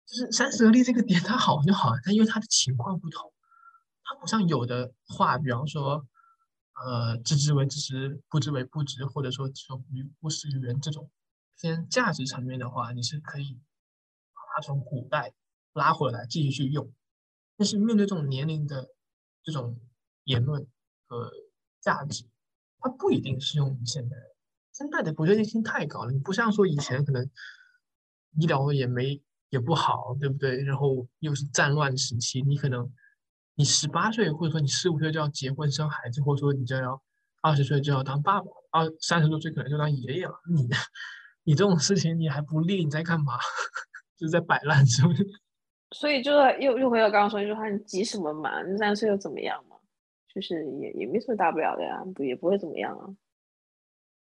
[0.05, 3.33] 就是三十而立这个点，它好就好，但因为它的情况不同，
[4.03, 6.05] 它不像有的话，比方说，
[6.85, 11.11] 呃，知之为知之，不知为不知，或者说说于不识于人这种
[11.59, 13.59] 偏价值层面的话，你是可以
[14.35, 15.33] 把它从古代
[15.73, 16.93] 拉回来继续去用。
[17.57, 18.89] 但是面对这种年龄的
[19.43, 19.81] 这种
[20.25, 20.67] 言论
[21.07, 21.33] 和
[21.81, 22.25] 价值。
[22.79, 24.17] 它不一定适用于现代，
[24.73, 26.13] 现代的不确定性太高了。
[26.13, 27.29] 你不像说以前可能
[28.39, 30.63] 医疗也没也不好，对不对？
[30.63, 32.93] 然后又是战乱时期，你可能
[33.57, 37.03] 你十八岁或者说你十五岁就要结婚生孩子，或者说你就要
[37.43, 40.41] 二十岁就要当爸爸，二三十多岁可能就当爷爷了。
[40.49, 40.69] 你
[41.45, 43.35] 你这种事情你还不立，你在干嘛？
[44.17, 45.27] 就是在摆烂，是不是？
[45.93, 48.63] 所以就是又又回到刚刚说，一句话你急什么嘛？
[48.63, 49.77] 你三十岁又怎么样嘛？
[50.35, 53.09] 就是也也没什么大不了的呀，不也不会怎么样啊，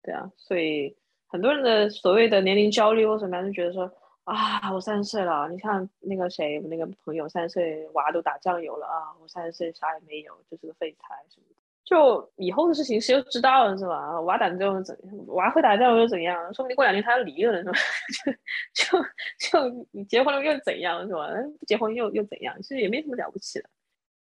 [0.03, 0.95] 对啊，所以
[1.27, 3.91] 很多人的所谓的年龄焦虑或什么样，就觉得说
[4.25, 11.55] 啊，我三十岁了，你看那个谁，我那个朋友三十岁娃都打酱油了啊，我三十岁啥也没有，就是个废材什么的。
[11.83, 14.19] 就以后的事情谁又知道了是吧？
[14.21, 14.97] 娃打酱油怎？
[15.27, 16.53] 娃会打酱油又怎样？
[16.53, 18.37] 说不定过两年他要离了呢是吧？
[18.73, 18.99] 就
[19.49, 21.27] 就就你结婚了又怎样是吧？
[21.59, 22.55] 不结婚又又怎样？
[22.61, 23.69] 其实也没什么了不起的。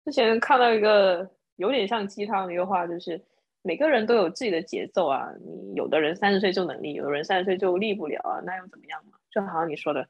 [0.04, 1.28] 之前看到一个。
[1.58, 3.20] 有点像鸡汤的一个话，就是
[3.62, 5.28] 每个人都有自己的节奏啊。
[5.44, 9.17] 你有的人三十岁就能立，有的人三十岁就立不了啊，那又怎么样嘛？
[9.44, 10.06] 就好像你说的，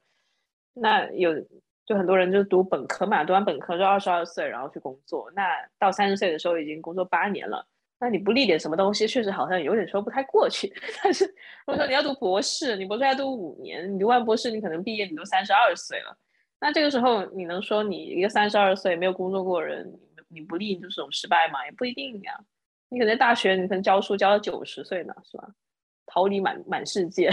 [0.73, 1.33] 那有
[1.85, 5.43] 就很多人就读本科嘛，读完本科就二十二岁，然后去工作，那
[5.77, 7.65] 到三十岁的时候已经工作八年了，
[7.99, 10.73] 那你不立点什么东西，确实好像有点说不太过去。
[11.03, 16.17] 但是如果说你要读博士，你博士要读五年，你读完博士你可能毕业你都三十二岁了，
[16.59, 19.99] 那这个时候你能说你一个三十二岁没有工作过人？
[20.31, 21.65] 你不立就是种失败嘛？
[21.65, 22.39] 也不一定呀。
[22.89, 25.49] 你可能大学，你可能教书教到九十岁呢，是吧？
[26.05, 27.31] 桃李满满世界。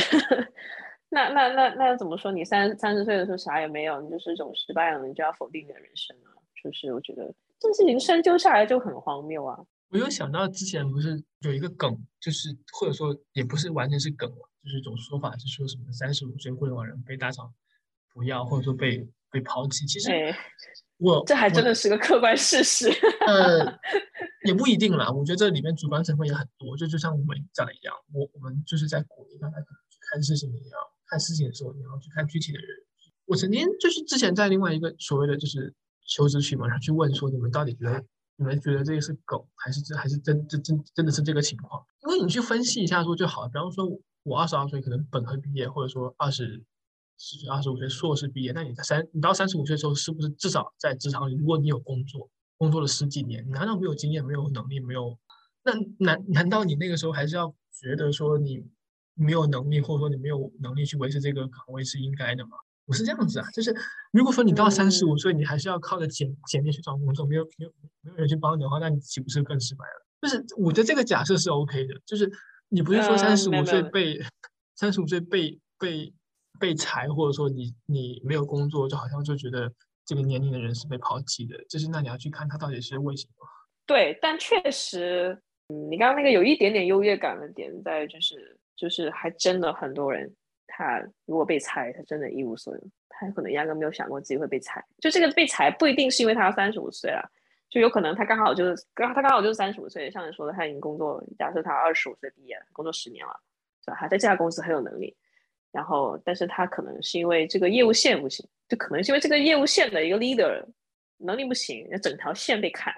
[1.09, 2.32] 那那那那怎么说？
[2.32, 6.34] 你三三十岁的时候啥也没有，你就是一种失败了，你就要否定你的人生啊。
[6.62, 9.57] 就是我觉得这事情深究下来就很荒谬啊。
[9.90, 17.54] 我有想到之前不是有一个梗，就是或者说也不是完全是梗了，就是一种说法是说什么三十五岁互联网人被大厂
[18.12, 19.86] 不要，或者说被被抛弃。
[19.86, 20.36] 其实哎，
[20.98, 22.90] 我这还真的是个客观事实。
[23.24, 23.78] 呃，
[24.44, 25.09] 也不一定啦。
[25.09, 30.78] 我觉得这里面主观成分也很多，就就像我们讲的一样，我我们就是在鼓励大家可能去看事情，你要
[31.09, 32.68] 看事情的时候，你要去看具体的人。
[33.24, 35.74] 我曾经就是之前在另外一个所谓的就是
[36.07, 38.04] 求职群嘛，然后去问说你们到底觉得
[38.36, 41.84] 你们觉得这个是梗还是真还是真真真真的是这个情况？
[42.07, 43.48] 因为你去分析一下说就好了。
[43.48, 43.84] 比方说
[44.22, 46.64] 我二十二岁可能本科毕业，或者说二十
[47.16, 52.30] 四岁、二十五岁硕士毕业，那你在三你到三十五岁的时候，是不是至少在职场里，如果你有工作？
[52.59, 55.18] 工作了十几年，你难道没有经验、没有能力、没有？
[55.62, 58.64] 那难难道你那个时候还是要觉得说你
[59.16, 62.56] 没有能力，或者说你没有能力去维持这个岗位是应该的吗？
[62.86, 63.74] 不是这样子啊，就是
[64.12, 70.06] 如果说你到三十五岁，你还是要靠着简简历去找工作，没有没有没有人去帮你的话，那你岂不是更失败了？
[70.22, 72.30] 就是我觉得这个假设是 OK 的，就是
[72.68, 74.20] 你不是说呃三十五岁被
[74.76, 76.14] 三十五岁被被
[76.60, 79.72] 被裁，或者说你你没有工作，就好像就觉得
[80.04, 83.46] 这个年龄的人是被抛弃的，就是那你要去看他到底是为什么。
[83.84, 85.36] 对，但确实，
[85.68, 90.30] 嗯，你刚刚那个有一点点优越感的点在于就是就是还真的很多人，
[90.66, 94.84] 他如果被裁，他真的一无所有，他可能压根没有想过自己会被裁。
[95.00, 97.28] 就这个被裁不一定是因为他三十五岁了，
[97.70, 103.40] 就有可能他刚好就是刚他刚好就是三十五岁，像你说的，他已经工作，假设他二十五岁毕业，工作十年了，
[103.84, 103.96] 是吧？
[103.96, 105.16] 还在这家公司很有能力，
[105.72, 110.62] 然后但是他可能是因为这个业务线不行，就可能是因为这个业务线的一个 leader
[111.18, 112.94] 能力不行，那整条线被砍。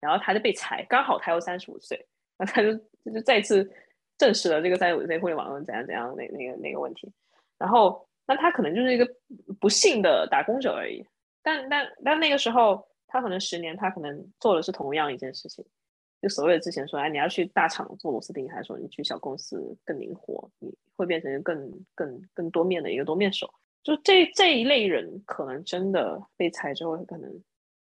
[0.00, 2.06] 然后他就被裁，刚好他又三十五岁，
[2.38, 2.72] 那他就
[3.12, 3.68] 就再次
[4.18, 7.10] 证实了这个三十五岁互联网怎样怎样那那个那个问题。
[7.56, 9.08] 然后那他可能就是一个
[9.58, 11.06] 不幸的打工者而已，
[11.42, 15.64] 但但但那个时候他可能十年，他可能做的是同样一件事情。
[16.20, 23.48] 就所谓的之前说，哎，你要去大厂做螺丝钉，还是说你去小公司更灵活，你会变成更更更多面的一个多面手。
[23.84, 27.32] 就这这一类人，可能真的被裁之后，可能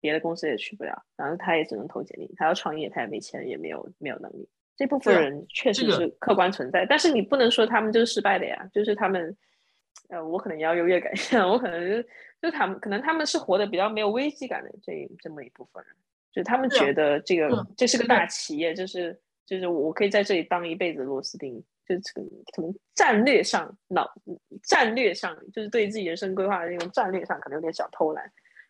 [0.02, 4.48] 别的公司也去不了，然后他也只能投简历，他要创业，他也没钱，也没有没有能力。
[4.80, 9.36] 这部分人确实是客观存在，但是你不能说他们就是失败的呀，就是他们，
[10.08, 12.10] 呃，我可能也要优越感一下，我可能就
[12.42, 15.94] 就他们可能他们是活得比较没有危机感的这这么一部分人，
[16.32, 24.10] 就他们觉得这个、啊这是个大企业，就是就是我可以在这里当一辈子螺丝钉，就是可能可能战略上脑
[24.64, 28.24] 战略上就是对自己人生规划的那种战略上可能有点小偷懒，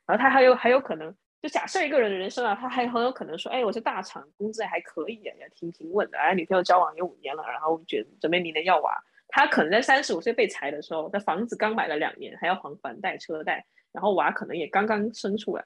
[0.08, 1.16] 然后他还有还有可能。
[1.42, 15.66] 就假设一个人的人生啊，他还很有可能说，哎，我是大厂，工资还可以，也挺平稳的，哎，女朋友交往有五年了，然后觉准备明年要娃，他可能在三十五岁被裁的时候，他房子刚买了两年，还要还房贷车贷，然后娃可能也刚刚生出来，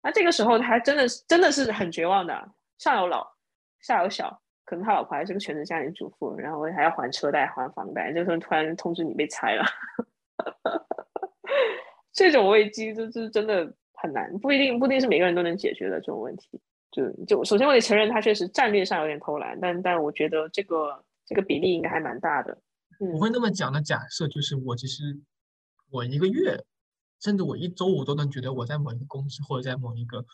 [0.00, 3.28] 那这个时候他真的是真的是很绝望的，上有老
[3.80, 9.64] 下有小，可能他老婆还是个全职家庭主妇，然后还要还车贷还房贷，这个时候突然通知你被裁了，
[12.14, 16.60] 这种危机就就真的很难，不一定不一定是每个人都能解决的这种问题。
[16.90, 22.58] 就就首先我得承认他确实战略上有点偷懒，但但我觉得这个这个比例应该还蛮大的。
[22.98, 25.20] 我会那么讲的假设就是，我其实
[25.90, 26.64] 我一个月，
[27.20, 30.24] 甚至我一周，我都能觉得我在某一个公司或者在某一个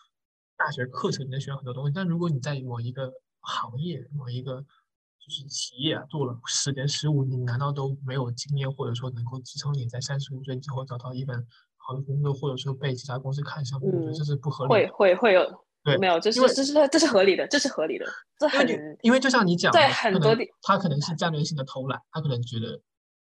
[0.56, 1.92] 大学课程里面学到很多东西。
[1.94, 11.46] 但如果你在某一个行业、某一个就是企业做了十年、十五年，难道都没有经验，或者说能够支撑你在三十五岁之后找到一份
[11.86, 13.80] 好的工作，或者说被其他公司看上？
[13.80, 14.92] 我觉得这是不合理会的。
[14.92, 16.18] 会会有对没有？
[16.18, 18.04] 这是因为这是这是合理的，这是合理的，
[18.38, 18.66] 这很
[19.02, 22.80] 因为就像你讲的，在可能很多地他可能是战略性的偷懒，他可能觉得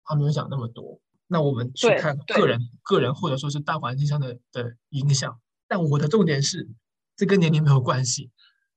[0.04, 0.98] 他没有想那么多。
[1.28, 5.38] 那我们去看个人、个人或者说是大环境上的的影响。
[5.68, 6.68] 但我的重点是，
[7.16, 8.30] 这跟年龄没有关系。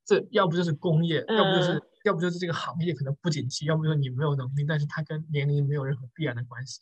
[0.04, 6.80] 这要不就是工业，要不就是嗯要不就是这个行业可能不景气，要不就是你没有能力，但是它跟年龄没有任何必然的关系。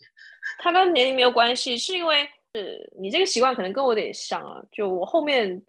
[0.59, 2.25] 它跟年龄没有关系，是因为
[2.58, 4.64] 是你这个习惯可能跟我有点像啊。
[4.72, 5.62] 就我后面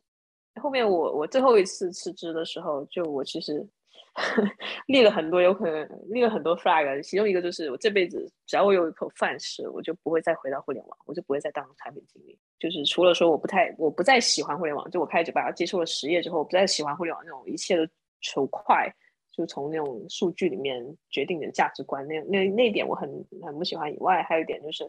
[0.60, 3.66] 后面我我最后一次辞职的时候，就我其实
[4.86, 12.38] 立了很多有可能立了很多 flag，其中一个就是我这辈子只要我有一口饭吃，我就不会再回到互联网，我就不会再当产品经理。
[12.58, 17.86] 就是除了说我不太我不再喜欢互联网，就我开始把它接受了实业之后，我不再喜欢互联网那种一切都
[18.20, 18.92] 求快。
[19.30, 23.08] 就从那种数据里面决定你的价值观，那那那一点我很
[23.40, 23.88] 很不喜欢。
[23.88, 24.82] 以外，还有一点就是，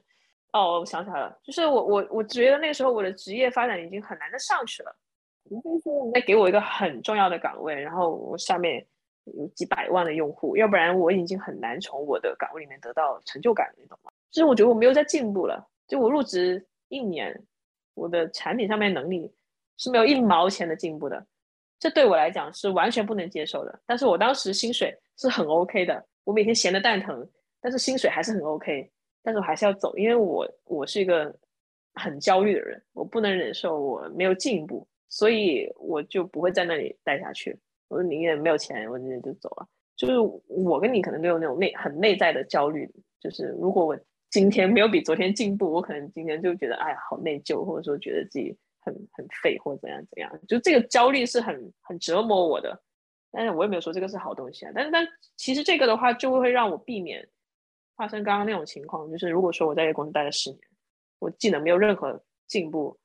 [0.52, 4.96] 哦，我想起来了，就是我我我觉得那个时候我的职业发展已经很难的上去了。
[5.48, 8.86] 除非说你再给我一个很重要的岗位，然后我下面
[9.26, 14.12] 有几百万的用户，要不然我已经很难从我的岗位里面得到成就感，你懂吗？
[14.32, 15.68] 就是我觉得我没有在进步了。
[15.88, 17.36] 就我入职一年，
[17.96, 19.32] 我的产品上面能力
[19.78, 21.26] 是没有一毛钱的进步的，
[21.80, 23.80] 这对我来讲是完全不能接受的。
[23.88, 27.28] 但是我当时薪水是很 OK 的，我每天闲得蛋疼，
[27.60, 28.92] 但是薪水还是很 OK，
[29.22, 31.36] 但是我还是要走，因为我我是一个
[31.94, 37.58] 很焦虑的人，我不能忍受我没有进步，所以我就不会在那里待下去。
[37.90, 39.68] 我宁愿没有钱，我直接就走了。
[39.96, 40.18] 就是
[40.48, 42.90] 我跟你可能都有那种内很内在的焦虑，
[43.20, 44.00] 就是如果我
[44.30, 50.32] 今天没有比昨天进步，我可能今天就觉得哎呀好内疚，或者说觉得自己很很废或怎样怎样。
[50.48, 52.82] 就这个焦虑是很很折磨我的，
[53.32, 54.72] 但是我也没有说这个是好东西啊。
[54.74, 55.06] 但是但
[55.36, 57.28] 其实这个的话就会让我避免
[58.00, 60.62] 发生刚刚那种情况，就是如果说我在这个公司待了十年，
[61.20, 62.98] 我技能没有任何进步，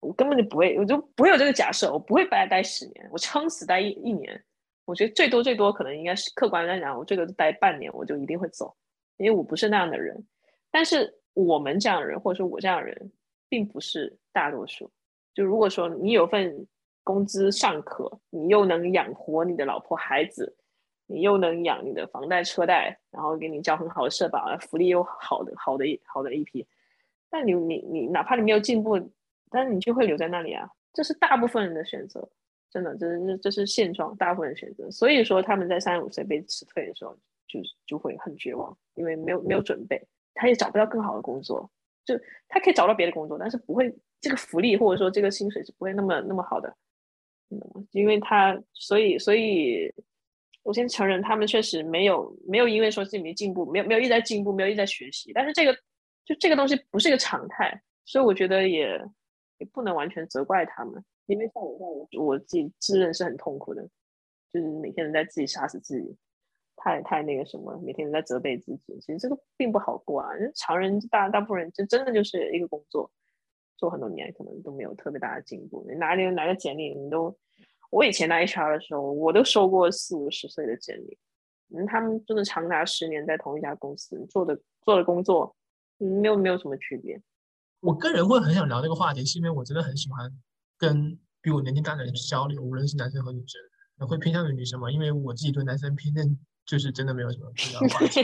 [0.00, 4.44] 我根本就不会，我就不会有这个假设，我不会白待十年，我撑死待一一年。
[4.84, 8.76] 我觉得最多最多可能应该是客观来讲，我最多待半年，我就一定会走，
[9.16, 10.22] 因为我不是那样的人。
[10.70, 13.10] 但是我们这样的人，或者说我这样的人，
[13.48, 14.92] 并不是大多数。
[15.32, 16.66] 就如果说你有份
[17.02, 20.54] 工资尚可，你又能养活你的老婆孩子，
[21.12, 26.66] 你又能养你的房贷车贷，然后给你交很好的社保，福利又好的好的好的一批，
[27.28, 28.98] 但你你你哪怕你没有进步，
[29.50, 32.26] 但是你就会留在那里啊，这是大部分人的选择，
[32.70, 34.90] 真的，这是这是现状，大部分人选择。
[34.90, 37.14] 所以说他们在三十五岁被辞退的时候，
[37.46, 40.00] 就就会很绝望，因为没有没有准备。
[40.34, 41.70] 他也找不到更好的工作，
[42.06, 46.74] 就他可以找到别的工作，但是不会这个福利或者说这个薪水是不会那么那么好的，
[47.50, 49.92] 嗯，因为他所以所以，
[50.62, 55.74] 我先承认他们确实没有没有因为说自己没进步，没有没有一直在进步，没有一直在学习，但是这个
[56.24, 58.88] 就这个东西不是一个常态，所以我觉得也
[59.58, 63.82] 也不能完全责怪他们，因为像我这样，我我自己自认是很痛苦的，
[64.52, 66.16] 就是每天都在自己杀死自己。
[66.74, 70.30] 太太那个什么，每天都在责备自己，其实这个并不好过啊。
[70.56, 73.08] 常人大大部分人就真的就是一个工作，
[73.76, 75.86] 做很多年可能都没有特别大的进步。
[75.88, 77.36] 你哪里哪个简历，你都
[77.92, 81.18] 我以前当 HR 的时候，我都收过四五十岁的简历，
[81.76, 85.54] 嗯，他们真的长达十年在同一家公司做的做的工作，
[85.98, 87.20] 没有没有什么区别。
[87.80, 90.32] 我个人会很想聊这个话题，是因为我真的很喜欢
[90.78, 96.38] 跟比我年纪大的人去交流，无论是男生和女生，会偏向于女生嘛，因为我自己对男生偏见。
[96.64, 98.20] 就是真的没有什么必要关系，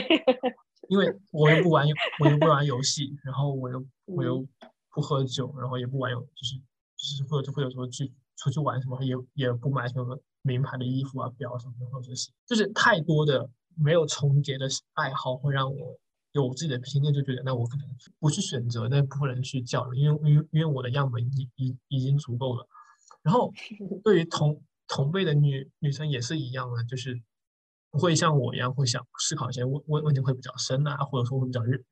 [0.87, 1.85] 因为我又不玩，
[2.21, 4.47] 我又不玩游戏，然后我又我又
[4.91, 8.09] 不喝酒，然后也不玩游，就是就是会就会有时候去
[8.39, 15.97] 出去玩什么，也也不买什么名牌的衣服啊、表什么的，或者是就是太多的没有重叠的爱好，会让我
[16.31, 17.87] 有自己的偏见，就觉得那我可能
[18.19, 22.67] 不去选择那部分人去交了，因为因为因为我的样本已已已经足够了。
[23.21, 23.51] 然后
[24.03, 27.21] 对于同同辈的女女生也是一样的，就是。
[27.91, 31.83] 不会像我一样会想思考一些问问问题会比较深啊，或者说会比较认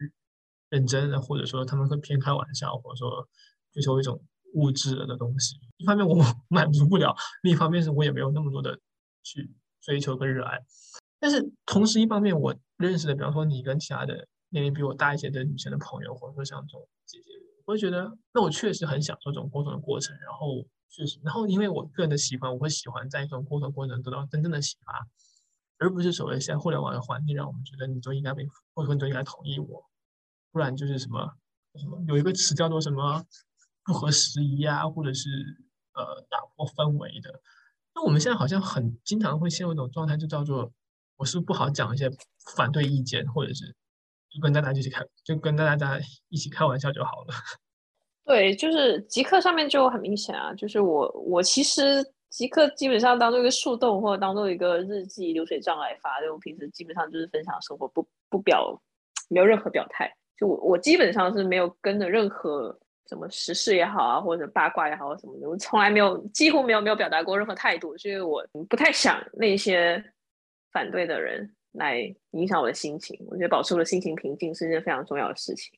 [0.70, 3.28] 认真的，或者说他们会偏开玩笑，或者说
[3.74, 4.22] 追求一种
[4.58, 5.56] 物质的东西。
[5.78, 6.18] 一方面我
[6.50, 8.78] 满足不了，另一方面是我也没有那么多的
[9.24, 9.50] 去
[9.82, 10.60] 追求跟热爱。
[11.20, 17.30] 但是同时，一方面我认识的，比方说你跟其他的年龄比我大一些的女生的朋友，或者说像这种姐姐，
[17.66, 20.16] 我会觉得，那我确实很享受这种沟通的过程。
[20.18, 25.08] 然后确实，然后因为我个人的喜欢，我会喜欢在这种沟通过程得到真正的启发。
[25.80, 28.44] 而不是所谓现在互联网的环境让我们觉得你就应该被，
[28.74, 29.86] 或者说你就应该同意我，
[30.52, 31.38] 不然就是什么
[31.76, 33.24] 什么有一个词叫做什么
[33.88, 35.30] 不合时宜啊，或者是
[35.94, 37.42] 呃打破氛围的。
[37.96, 40.70] 那我们现在好像很经常会陷入一种状态，就叫做
[41.16, 42.08] 我是不好讲一些
[42.56, 43.74] 反对意见，或者是
[44.30, 47.34] 就跟大家一起开，就跟大家一起开玩笑就好了。
[48.26, 52.06] 对，就是极客上面就很明显啊，就是我我其实。
[52.30, 56.20] 即刻基本上当做一个树洞，或者当做一个日记流水账来发。
[56.20, 58.80] 就我平时基本上就是分享生活，不不表，
[59.30, 60.14] 没有任何表态。
[60.38, 62.78] 就我我基本上是没有跟着任何
[63.08, 70.04] 什么时事也好啊，或者八卦也好什么的，我从来没有，几乎没有没有表达过任何态度，是因为我不太想那些
[70.72, 73.18] 反对的人来影响我的心情。
[73.30, 75.78] 我觉得保持我的心情平静是一件非常重要的事情。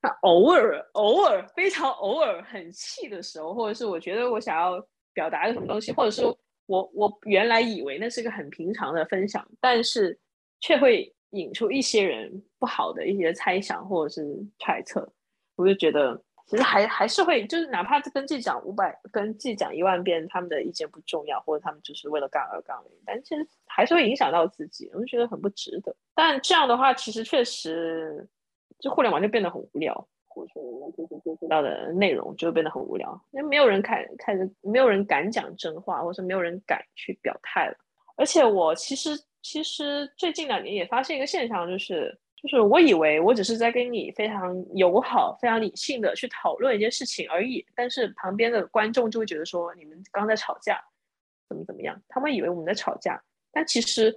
[0.00, 4.84] 那偶尔偶尔非常偶尔很气的时候，或者是我觉得我想要。
[5.16, 6.24] 表达个什么东西，或者是
[6.66, 10.18] 我我原来以为那是个很平常的分享，但是
[10.58, 15.08] 却会引出一些人不好的一些猜想或者是揣测，
[15.54, 25.94] 我就觉得其实还还是会，就是哪怕跟自己讲五百，跟自己讲一万遍，他们的意见不重要，或者他们只是为了杠而杠，但其实还是会影响到自己，我就觉得很不值得。
[26.14, 28.28] 但这样的话，其实确实，
[28.78, 30.06] 就互联网就变得很无聊。
[30.26, 37.76] 或者说就是接触到的内容就会变得很无聊，因为没有人开开始，没有人敢讲真话，或者没有人敢去表态了。
[38.16, 39.10] 而且我其实
[39.42, 50.78] 其实最近两年也发现一个现象，就是就是我以为我只是在跟你非常友好、非常理性的去讨论一件事情而已，但是旁边的观众就会觉得说你们刚在吵架，
[51.48, 51.98] 怎么怎么样？
[52.06, 53.18] 他们以为我们在吵架，
[53.50, 54.14] 但其实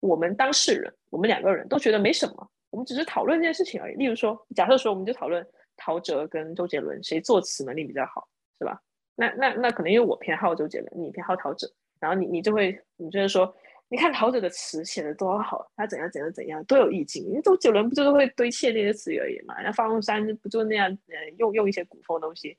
[0.00, 3.96] 我们当事人，我们两个人都觉得没什么，我们只是讨论这件事情而已。
[3.96, 5.42] 例如说，假设说我们就讨论
[5.78, 8.82] 陶喆跟周杰伦谁作词能力比较好，是吧？
[9.16, 11.66] 那那那可能因为我偏好周杰伦，你偏好陶喆，
[11.98, 13.56] 然后你你就会你就是说。
[13.92, 17.22] 你看陶喆的词写的多好，他怎样怎样怎样多有意境。
[17.26, 19.54] 因为周杰伦不就是会堆砌那些词语而已嘛？
[19.62, 22.56] 那方文山不就那样，呃，用用一些古风东西，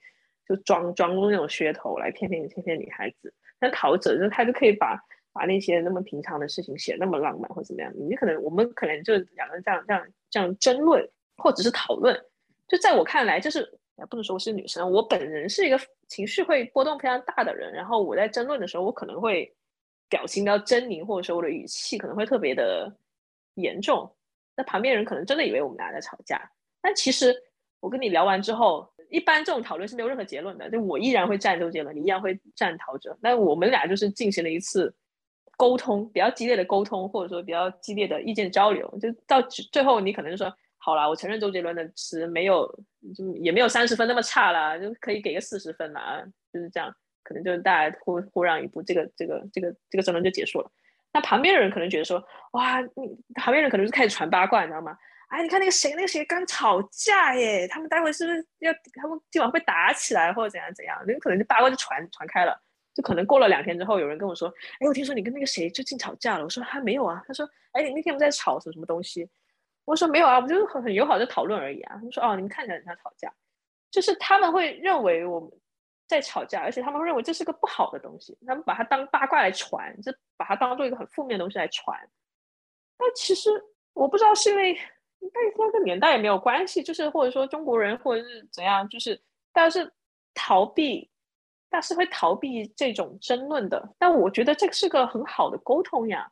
[0.47, 3.34] 就装装那种噱头来骗骗骗骗女孩子。
[3.59, 4.95] 那陶喆就他就可以把
[5.31, 7.91] 把那些那么平常的事情写那么浪漫或怎么样。
[7.95, 11.03] 你可能我们可能就两个人这样这样这样争论
[11.38, 12.15] 或者是讨论。
[12.67, 13.61] 就在我看来，就是
[13.97, 17.73] 也不能说我是女生，我本人是一个情绪会波动非常大的人。
[17.73, 19.51] 然后我在争论的时候，我可能会。
[20.14, 22.95] 表情比较狰狞，或者说我的语气可能会特别的
[23.55, 24.16] 严重，
[24.55, 26.39] 那旁边人可能真的以为我们俩在吵架。
[26.84, 27.36] 但其实
[27.80, 30.70] 我跟你聊完之后，一般这种讨论是没有任何结论的。
[30.70, 33.18] 就我依然会站周杰伦，你依然会站陶喆。
[33.22, 34.93] 那我们俩就是进行了一次
[35.57, 38.88] 沟通，比较激烈的沟通，或者说比较激烈的意见交流。
[39.01, 42.68] 就到最后，你可能就说好了，我承认周杰伦的词没有，
[43.16, 46.95] 就也没有三十分那么差了，就可以给个四十分了，就是这样。
[47.24, 50.71] 可能就是大家互互让一步，这个这个这个这个争论就结束了。
[51.11, 54.97] 那旁边的人可能觉得说，哇，你旁边人可能就开始传八卦，你知道吗？
[55.30, 58.71] 哎，你看那个谁，那个谁刚吵架耶，他们待会是不是要
[59.01, 60.99] 他们今晚会打起来或者怎样怎样？
[61.07, 62.59] 那可能就八卦就传传开了。
[62.93, 64.47] 就可能过了两天之后，有人跟我说，
[64.80, 66.43] 哎，我听说你跟那个谁最近吵架了。
[66.43, 67.24] 我说还没有啊。
[67.28, 69.28] 他说，哎，你那天我们在吵什么什么东西？
[69.86, 71.95] 我说没有啊，我们就是很很友好的讨论而已啊。
[71.95, 73.34] 他们说，哦，你们看起来很像吵架，
[73.89, 75.49] 就是他们会认为我们。
[76.08, 81.97] 在吵架，而且他们认为这是个不好的东西，他们把它当八卦来传，就把它当做一个很负面的东西来传。
[82.97, 83.49] 但其实
[83.93, 84.74] 我不知道是因为
[85.20, 89.16] 跟那个年代也没有关系，就是或者说中国人或者是怎样，就是
[89.51, 89.91] 大家是
[90.34, 91.10] 逃避，
[91.70, 93.95] 大家是会逃避这种争论的。
[93.97, 96.30] 但我觉得这个是个很好的沟通呀，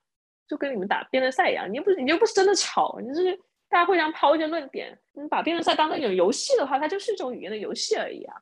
[0.48, 3.36] 就跟你们打辩论赛一样，你又不是你又不是真的吵，你就是
[3.70, 4.98] 大家互相抛一些论点。
[5.14, 8.36] 你把辩论赛当成一种游戏的话，它就是一种语言的游戏而已啊。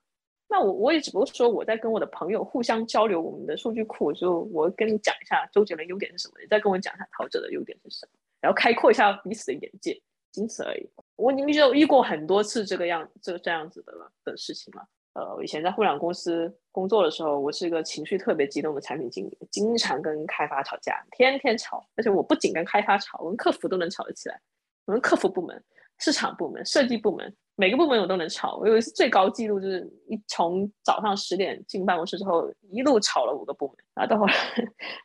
[0.52, 10.90] 那我我也只不过说我在跟我的朋友互相交流我们的数据库，就我跟你讲一下周杰伦优点是什么，你再跟我讲一下陶喆的优点是什么，然后开阔一下彼此的眼界，仅此而已。
[11.18, 14.84] 我已经遇过很多次这个样这这样子的了的事情了。
[15.14, 24.42] 呃，我以前在互联网公司工作的时候，我是一个情绪特别激动的产品经理，经常跟开发吵架，天天吵，而且我不仅跟开发吵，我跟客服都能吵得起来，
[24.86, 25.64] 我跟客服部门、
[26.00, 27.36] 市场部门、设计部门。
[27.60, 34.34] 每个部门我都能吵，我有一次最高记录就是一从早上十点进办公室之后，一路吵了五个部门，然后到后来，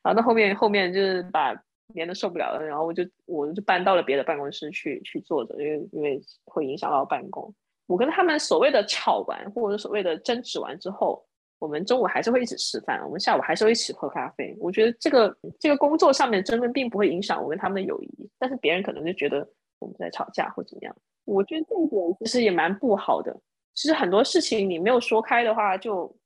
[0.05, 1.53] 然后到后面后面就是把
[1.95, 7.53] 连的受不了了，然后我就我就搬到了别的办公室去去坐着，因为因为会影响到办公。
[7.87, 11.27] 我跟他们所谓的吵完或者所谓的争执完之后，
[11.59, 14.57] 我们中午还是会一起吃饭，我们下午还是会一起喝咖啡。
[14.61, 19.45] 我觉得这个这个工作上面的争论并不会影响我跟他们的友谊，但是别人可能就觉得
[19.85, 20.97] 我们在吵架或怎么样。
[21.25, 23.39] 我觉得这一点其实也蛮不好的。
[23.75, 26.17] 其实很多事情你没有说开的话，就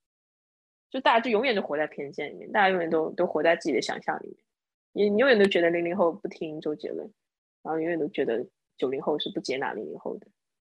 [0.91, 4.37] 就大家就永远都活在偏见里面，大家永远都都活在自己的想象里面。
[4.93, 7.13] 你你永远都觉得零零后不听周杰伦，
[7.63, 8.47] 然后永远都觉得
[8.77, 10.27] 九零后是不接纳零零后的。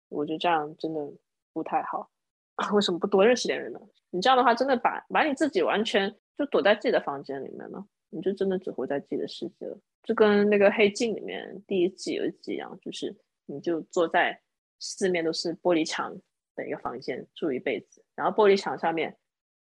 [0.09, 1.11] 我觉得这样真的
[1.53, 2.09] 不太好。
[2.73, 3.79] 为什么不多认识点人呢？
[4.09, 9.77] 你这样的话，真的把把你自己完全就躲在自己的房间里面了，你就真的只活在自己的世界了。
[10.07, 13.15] 就跟那个黑镜里面第一季有一集一样，就是。
[13.49, 14.37] 你就坐在
[14.77, 16.13] 四面都是玻璃墙
[16.53, 19.17] 的一个房间住一辈子，然后玻璃墙上面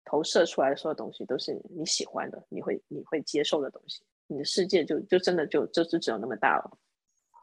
[0.06, 6.78] 投射出来的所有东西都是你喜欢的，你会你会接受的东西，你的世界就就真的就就只有那么大了。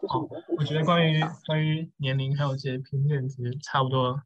[0.08, 0.28] 好，
[0.58, 4.20] 我觉得关于关于年龄还有这些偏见，其实差不多。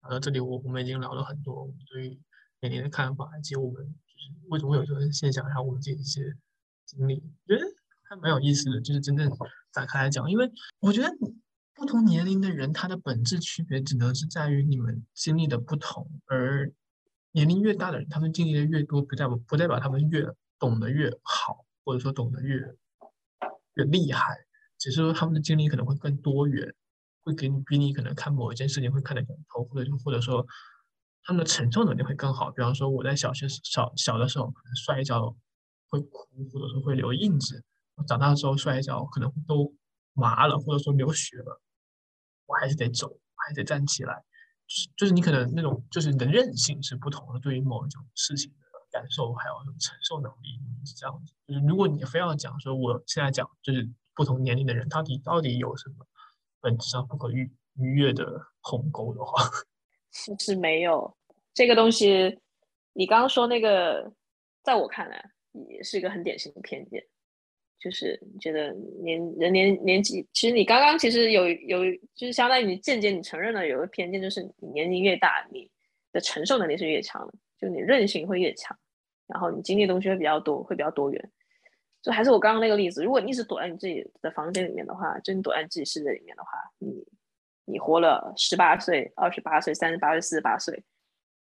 [0.00, 2.20] 呃，这里我我们已经聊了很多我们对于
[2.62, 6.20] 年龄的看法，以及我们就是为什么会有这个现象，还有我们自己一些
[6.84, 7.64] 经历，我觉得
[8.08, 9.30] 还蛮有意思的，就是真正
[9.72, 10.50] 展开来讲，因为
[10.80, 11.10] 我觉得。
[11.76, 16.08] 不同年龄的人，他的本质区别只能是在于你们经历的不同。
[16.26, 16.70] 而
[17.32, 20.24] 年龄越大的人，他们经历的越多，不代表不代表他们越
[20.56, 22.60] 懂得越好，或者说懂得越
[23.74, 24.36] 越厉害。
[24.78, 26.72] 只是说他们的经历可能会更多元，
[27.24, 30.46] 会给你比你可能看某一件事情会看得更透，或者就或者说
[31.24, 32.52] 他们的承受能力会更好。
[32.52, 35.36] 比方说我在小学小小的时候可能摔一跤
[35.88, 37.56] 会哭，或者说会留印子；
[37.96, 39.74] 我长大之后摔一跤可能都
[40.12, 41.60] 麻了，或者说流血了。
[42.46, 44.22] 我还是得走，还得站起来，
[44.66, 51.32] 就是就是你可能那种就是你的韧性是不同的，对于某一种事情的感受还有承受能力是这样子。
[51.46, 56.06] 就是如果你非要讲说我现在讲就是不同年龄的人到底到底有什么
[56.60, 58.24] 本质上不可逾逾越的
[58.60, 59.42] 鸿沟的话，
[60.12, 61.16] 其实没有
[61.52, 62.38] 这个东西。
[62.92, 64.12] 你刚刚说那个，
[64.62, 65.30] 在我看来
[65.70, 67.02] 也是一个很典型的偏见，
[67.84, 71.84] 就是觉得年人年年纪，其实你刚刚其实有有，
[72.14, 75.70] 就是相当于你间接你承认了有个偏见，就是你年龄越大，你
[76.10, 78.74] 的承受能力是越强的，就你韧性会越强，
[79.26, 81.30] 然后你经历的东西会比较多，会比较多元。
[82.00, 87.06] 就还是我刚刚那个例子，如果你一直躲在你自己的房间里面的话，就你躲在自己世界里面的话，你
[87.66, 90.82] 你活了十八岁、二十八岁、三十八岁、四十八岁，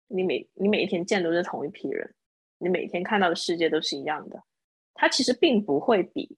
[0.10, 2.14] 你每你每一天见都是同一批人，
[2.58, 4.44] 你每天看到的世界都是一样的。
[4.94, 6.38] 他其实并不会比，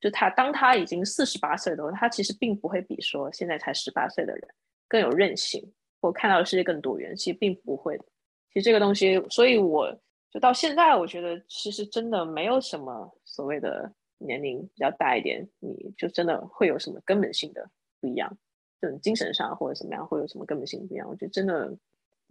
[0.00, 4.48] 就他当他已经四十八岁的时候，他其实并不会比说现在才十八岁的人
[4.88, 7.14] 更有韧性，或看到的世界更多元。
[7.16, 7.98] 其实并不会。
[8.52, 10.00] 其实这个东西，所以我。
[10.32, 17.68] 就到现在，我觉得其实真的没有什么所谓的年龄比较大一点，你就真的会有什么根本性的
[18.00, 18.38] 不一样，
[18.80, 21.08] 这种精神上或者怎么样会有什么根本性不一样？
[21.08, 21.76] 我觉得真的，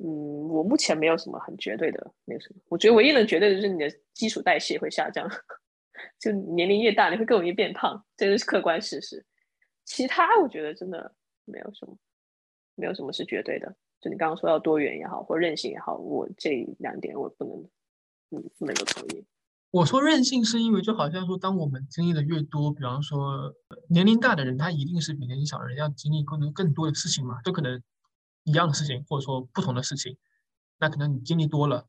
[0.02, 2.62] 嗯，我目前没有什么很绝对的那个什么。
[2.70, 5.30] 我觉得唯一能绝对的就是你的基础代谢会下降，
[6.20, 9.26] 就年龄越大，你会更容易变胖，这个是客观事实。
[9.86, 11.14] 其他我觉得真的
[11.46, 11.98] 没有什么，
[12.76, 13.76] 没有什么是绝对的。
[14.02, 17.70] 就你刚刚说要多元也好，或任性也好，我这两点我不能。
[18.32, 19.26] 嗯，不能够同意。
[19.72, 23.56] 我说任性是因为，就好像说，当我们经历的越多，比方说
[23.90, 27.82] 年龄大的人，他一定是比年龄小的人要经历更多更多的事情嘛，都可能
[28.50, 30.18] 一样的事情，或者说不同的事情。
[30.80, 31.88] 那可能你经历多了，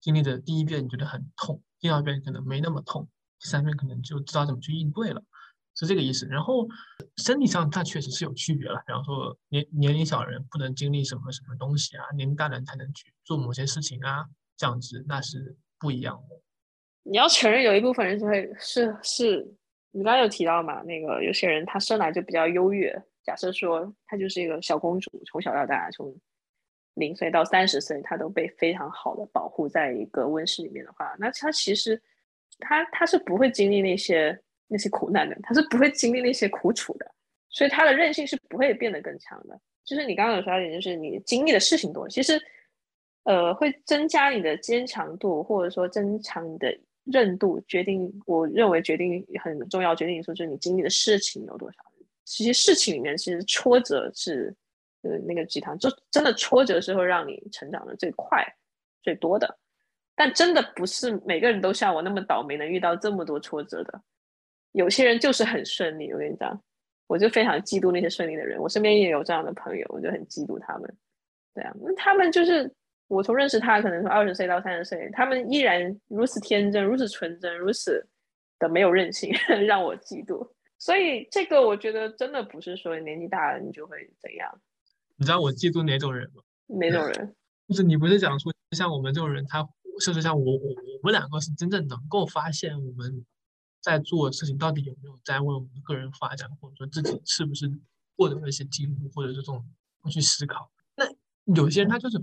[0.00, 3.08] 经历的第一遍你觉得很痛，第二遍可能没那么痛，
[3.38, 5.22] 第三遍可能就知道怎么去应对了，
[5.74, 6.26] 是这个意思。
[6.26, 6.68] 然后
[7.16, 14.26] 身体上它确实是有区别了，比方说年年龄小人不能经历什么什么东西啊，年龄大人才能去做某些事情啊，
[14.56, 15.56] 这样子那是。
[15.80, 16.42] 不一样的，
[17.04, 19.54] 你要承认有一部分人是会是是，
[19.92, 20.82] 你刚刚有提到嘛？
[20.82, 22.92] 那个有些人他生来就比较优越，
[23.28, 26.16] 假设说她就是一个小公主，从小到大，从
[26.94, 32.00] 零岁到三十岁，她都被非常好的保护在一个温室里面的话，那她其实
[32.58, 37.06] 她她是不会经历那些那些苦难的，她是不会经历那些苦楚的，
[37.50, 39.60] 所以他的韧性是不会变得更强的。
[39.84, 42.40] 就是你刚刚有说到一点，就是你经历的事情多，其实。
[43.24, 46.74] 呃，会增加你的坚强度，或者说增强你的
[47.04, 51.76] 韧度，决定我认为决定很重要，决定因素就是你经历的事情有多少。
[52.28, 54.54] 其实事情里面，其实挫折是
[55.02, 58.44] 呃那个鸡汤，就真的挫折是会让你成长的最快、
[59.02, 59.58] 最多的。
[60.14, 64.02] 但真的不是每个人都像我那么倒霉，能遇到这么多挫折的。
[64.72, 66.60] 有些人就是很顺利，我跟你讲，
[67.06, 68.60] 我就非常嫉妒那些顺利的人。
[68.60, 70.96] 我身边也有这样的朋友，我就很嫉妒他们。
[71.54, 72.70] 对啊，那他们就是。
[73.08, 78.06] 我从认识他，可能从二十岁到三十岁，他们依然如此天真，如此纯真，如此
[78.58, 79.32] 的没有韧性，
[79.66, 80.46] 让我嫉妒。
[80.78, 84.60] 所以这个我觉得真的不是说年纪大了你就会怎样。
[85.16, 86.42] 你知道我嫉妒哪种人吗？
[86.66, 87.36] 哪种人？
[87.68, 89.68] 就是你不是讲说像我们这种人，他
[90.00, 93.24] 甚至像我，我我们两个是真正能够发现我们
[93.82, 97.70] 在做的事情到底有没有在为我们个人发展，或者说自己是不是
[98.16, 99.64] 获得了一些进步，或者这种
[100.00, 100.70] 会去思考。
[100.94, 101.04] 那
[101.54, 102.22] 有些人他就是。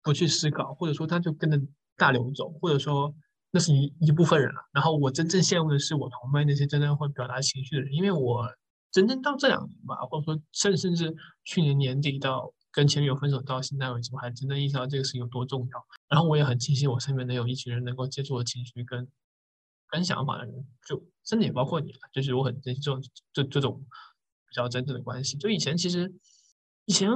[0.00, 1.60] 不去思考，或者说他就跟着
[1.96, 3.14] 大流走，或者说
[3.50, 4.60] 那是一一部分人了。
[4.72, 8.46] 然后我真正羡慕的是我同辈那些真正会表达情绪的人，因为我
[8.90, 11.14] 真正到这两年吧，或者说甚甚至
[11.44, 15.86] 去年年底到跟前女友分手到现在为止，我还真正意识到这个事情有多重要。
[16.08, 19.08] 然后我也很庆幸我身边能有一群人能够接触我情绪跟
[19.88, 23.02] 跟想法的人，就甚至也包括你了，就是我很珍惜这种
[23.32, 23.80] 这这种
[24.48, 25.36] 比较真正的关系。
[25.36, 26.12] 就以前其实
[26.84, 27.10] 以前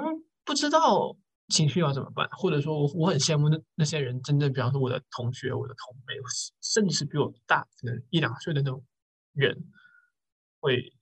[0.44, 1.16] 不知道。
[1.48, 2.28] 情绪要怎么办？
[2.30, 6.14] 或者说，我我很羡慕那那些人，真正比方说我的同学、我的同辈，
[6.62, 8.82] 甚至是比我大可能一两岁的那种
[9.32, 9.56] 人，
[10.60, 10.92] 会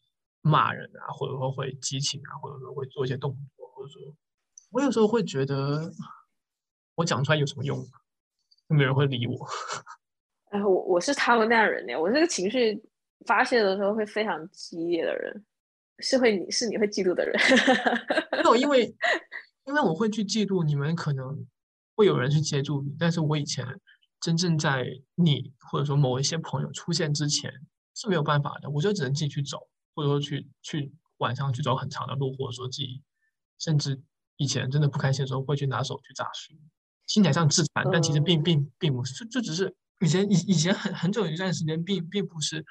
[0.42, 4.16] 骂人啊，或者说会激情啊，或者说会做一些动作，或者说，
[4.70, 5.92] 我有时候会觉得，
[6.96, 7.78] 我讲出来有什么用？
[8.68, 9.48] 没人会理我。
[10.50, 12.82] 哎，我我是他们那样人呢，我这个情绪
[13.26, 15.44] 发泄的时候会非常激烈的人，
[15.98, 17.38] 是会你是你会嫉妒的人。
[18.32, 18.92] 那我，因为。
[19.70, 21.46] 因为我会去嫉妒你们，可能
[21.94, 23.64] 会有人去接住你，但是我以前
[24.20, 24.84] 真正在
[25.14, 27.52] 你或者说某一些朋友出现之前
[27.94, 33.00] 是没有办法的，我就只能自己去走，或者说去去晚上去走很长的路，或者说自己
[33.60, 34.02] 甚至
[34.38, 36.52] 以前真的不开心的时候会去拿手去砸书，
[37.06, 42.66] 心态上自残，但其实并并并不是，就就只是以前以以前很很久一段时间并并不是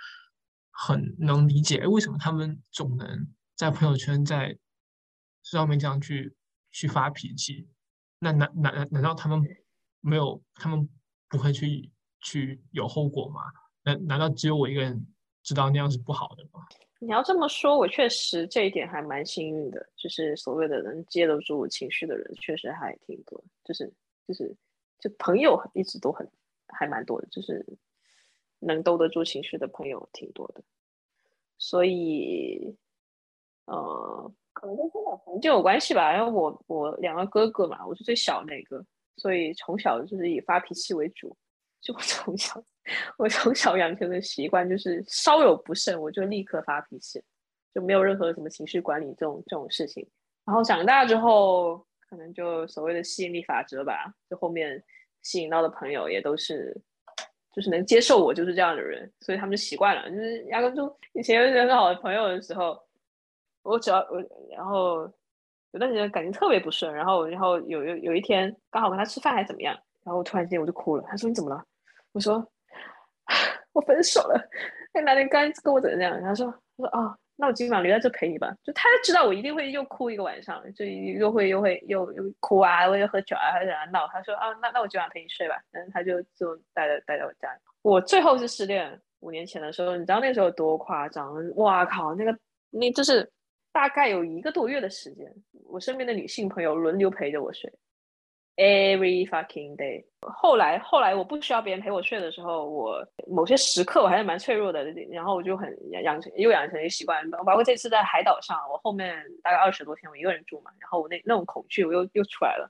[0.69, 4.57] 很能理解，为什么他们总能在朋友圈在
[5.43, 6.35] 上面这样去。
[6.71, 7.67] 去发脾气，
[8.19, 9.41] 那难难难道他们
[10.01, 10.41] 没有？
[10.55, 10.87] 他们
[11.27, 11.91] 不会去
[12.21, 13.41] 去有后果吗？
[13.83, 15.07] 难难道只有我一个人
[15.41, 16.65] 知道那样是不好的吗？
[17.01, 23.93] 你要这么说，我确实这一点还蛮幸运的，就是所谓的能接得住情绪的人，确实还挺多，就是
[24.27, 24.53] 就是
[24.99, 26.29] 就朋友一直都很
[26.67, 27.65] 还蛮多的，就是
[28.59, 30.61] 能兜得住情绪的朋友挺多的，
[31.57, 32.75] 所以
[33.63, 34.91] 呃，可能就是
[35.41, 38.83] 就有关系吧，因为我我两个哥哥嘛，我是最小那个，
[39.17, 41.35] 所以从小就是以发脾气为主，
[41.81, 42.63] 就我从小。
[43.19, 47.21] 我从小养成的习惯就是稍有不慎我就立刻发脾气，
[47.71, 50.03] 就没有任何什么情绪管理这种这种事情。
[50.43, 54.83] 然后长大之后，可能就所谓的吸引力法则吧，就后面
[55.21, 56.75] 吸引到的朋友也都是，
[57.53, 60.09] 就是能接受我就是这样的人，所以他们就习惯了。
[60.09, 62.81] 就是压根就以前有一些很好的朋友的时候，
[63.61, 64.19] 我只要我
[64.49, 65.07] 然后
[65.71, 71.03] 有段时间感情特别不顺，然后然后有有有一天刚好跟他吃饭还是怎么样，然后突然间我就哭了。
[71.07, 71.63] 他说你怎么了？
[72.11, 72.45] 我说。
[73.73, 74.41] 我分手了，
[74.91, 76.19] 那男的刚跟我怎么样？
[76.19, 84.07] 他说：“他说哦，那我今晚留在这陪你吧。”就他知道我一定会又哭一个晚上，就又会又会又又哭啊，又喝酒啊，或者闹。
[84.07, 87.59] 他说：“啊，那那我今晚陪你睡吧。”然后，他就就待在待在我家里。
[87.83, 91.31] 我最后是失恋五年前的时候，你知道那时候多夸张？
[91.57, 92.35] 哇靠，那个
[92.71, 93.31] 那就是
[93.71, 95.33] 大概有一个多月的时间，
[95.65, 97.71] 我身边的女性朋友轮流陪着我睡。
[98.57, 100.03] Every fucking day。
[100.19, 104.83] 后来，后来我不需要别人陪我睡的时候，我某些时刻我还是蛮脆弱的。
[105.11, 105.73] 然后我就很
[106.03, 107.29] 养成，又养成一个习惯。
[107.31, 110.71] 包括这次在海岛上，我后面大概二十多天，我一个人住嘛。
[110.77, 112.69] 然后我那那种恐惧，我又又出来了。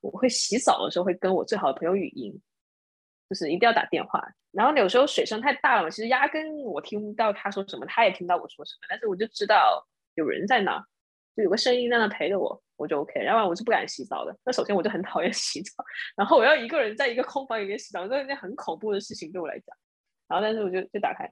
[0.00, 2.32] 我会洗澡的时候会跟我最好的朋友语音，
[3.28, 4.26] 就是一定要打电话。
[4.52, 9.86] 然后有时候水声太大了，其实压根我听不到他说什么，他也听到我说什么，但是我就知道
[10.16, 10.78] 有人在那，
[11.36, 12.60] 就有个声音在那陪着我。
[12.76, 14.36] 我就 OK，要不然我是不敢洗澡的。
[14.44, 15.82] 那首先我就很讨厌 洗澡，
[16.14, 19.74] 然后我要一个人在一个空房里面洗澡，这是一件很恐怖的事情对我来讲。
[20.28, 21.26] 然后但是我就就打开，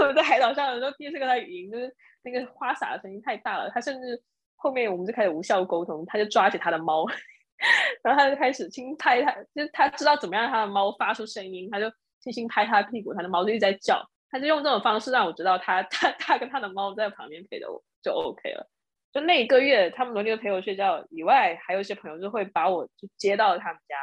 [0.00, 4.18] 我 在海岛上的时候第一次跟他语音，就是那个花洒的声音太大了，他甚至
[4.56, 7.04] 后面我们就开始无效沟通，他就抓起他的猫，
[8.02, 11.90] 然后他就开始轻拍他，就是他知道怎么样让他的猫发出声音，他就
[12.20, 18.70] 轻轻拍他屁股，他的猫就一直在叫，他就用这种方式让我知道他他他跟他的猫在旁边陪着我，就 OK 了。
[19.10, 23.96] 就那一个月，他们轮流陪我睡觉以外，还有一些朋友就会把我就接到他们家，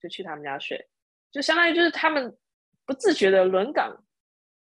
[0.00, 0.88] 就去他们家睡，
[1.32, 2.38] 就相当于就是他们
[2.86, 4.04] 不自觉的轮岗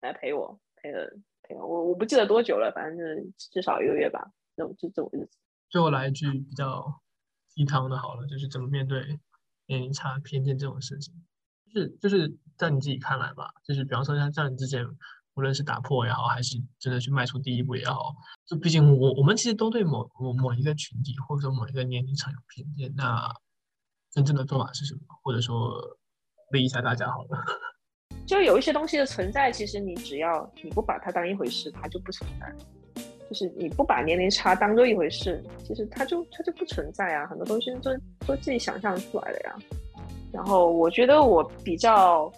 [0.01, 1.09] 来陪我，陪了
[1.43, 5.38] 陪我，我我不记得多久了，反正是至少一个月吧，这种就这种日子。
[5.69, 7.01] 最后来一句比较
[7.47, 9.17] 鸡汤的，好了，就是怎么面对
[9.67, 11.13] 年龄差偏见这种事情，
[11.73, 14.85] 就是就是在你自己看来吧，就是比方说像像你之前。
[15.35, 18.14] 无论是打破也好，还是真的去迈出第一步也好，
[18.45, 22.93] 就毕竟我我们其实都对某某某一个群体或者说某一个年龄层有偏见。
[22.95, 23.27] 那
[24.11, 25.01] 真正的做法是什么？
[25.23, 25.73] 或者说，
[26.51, 27.43] 问一下大家好了。
[28.27, 32.55] 就有一些东西的存在，其实你只要你不把它当一回事，它就不存在。
[33.27, 37.26] 就是你不把年龄差当做一回事，其实它就它就不存在啊。
[37.26, 37.91] 很多东西都
[38.27, 39.55] 都自己想象出来的呀。
[40.31, 42.31] 然后我觉得我比较。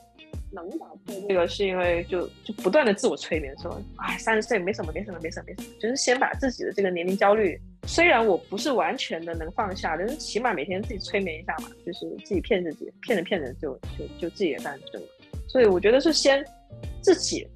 [0.64, 15.08] 能打破这个，是因为就就不断的自我催眠，说，哎，三十岁没什么，没什么，没什么，没什么，就是先把自己的这个年龄焦虑，虽然我不是完全的能放下，但是起码每天自己催眠一下嘛，就是自己骗自己，骗着骗着就就就自己也翻正了。
[15.48, 16.44] 所以我觉得是先
[17.02, 17.48] 自己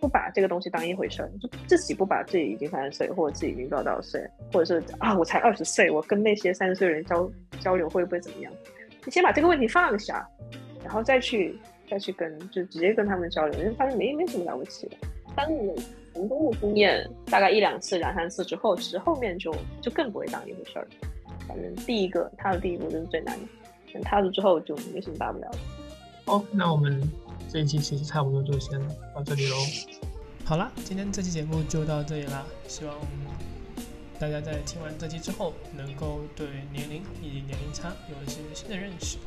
[0.00, 4.20] 不把这个东西当一回事儿，就自己不把自己已经三十岁，或者自己已经多少多少岁，
[4.52, 7.30] 或者是啊我才二十岁，我跟那些三十岁的人交
[7.60, 8.52] 交流会不会怎么样？
[9.04, 10.26] 你先把这个问题放下，
[10.82, 11.58] 然后再去。
[11.90, 14.96] 再去跟就直接跟他们交流，因为发现没没什么了不起的。
[15.36, 15.76] 当你有
[16.12, 20.86] 成功的经验，大概一两次、两三次之后，其实后面就就更不会当一回事儿。
[21.46, 23.46] 反正第一个踏的第一步就是最难的，
[23.92, 25.58] 等踏了之后就没什么大不了的。
[26.24, 27.02] 好，那我们
[27.48, 28.80] 这一期其实差不多就先
[29.14, 29.56] 到这里喽。
[30.44, 32.46] 好了，今天这期节目就到这里啦。
[32.68, 32.94] 希望
[34.18, 39.18] 大家在听完这期之后，能够对年龄以及年龄差有一些新的认识，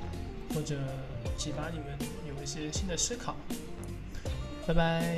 [0.55, 0.75] 或者
[1.35, 1.87] 启发你们。
[2.47, 3.35] 一些新的思考，
[4.65, 5.17] 拜拜。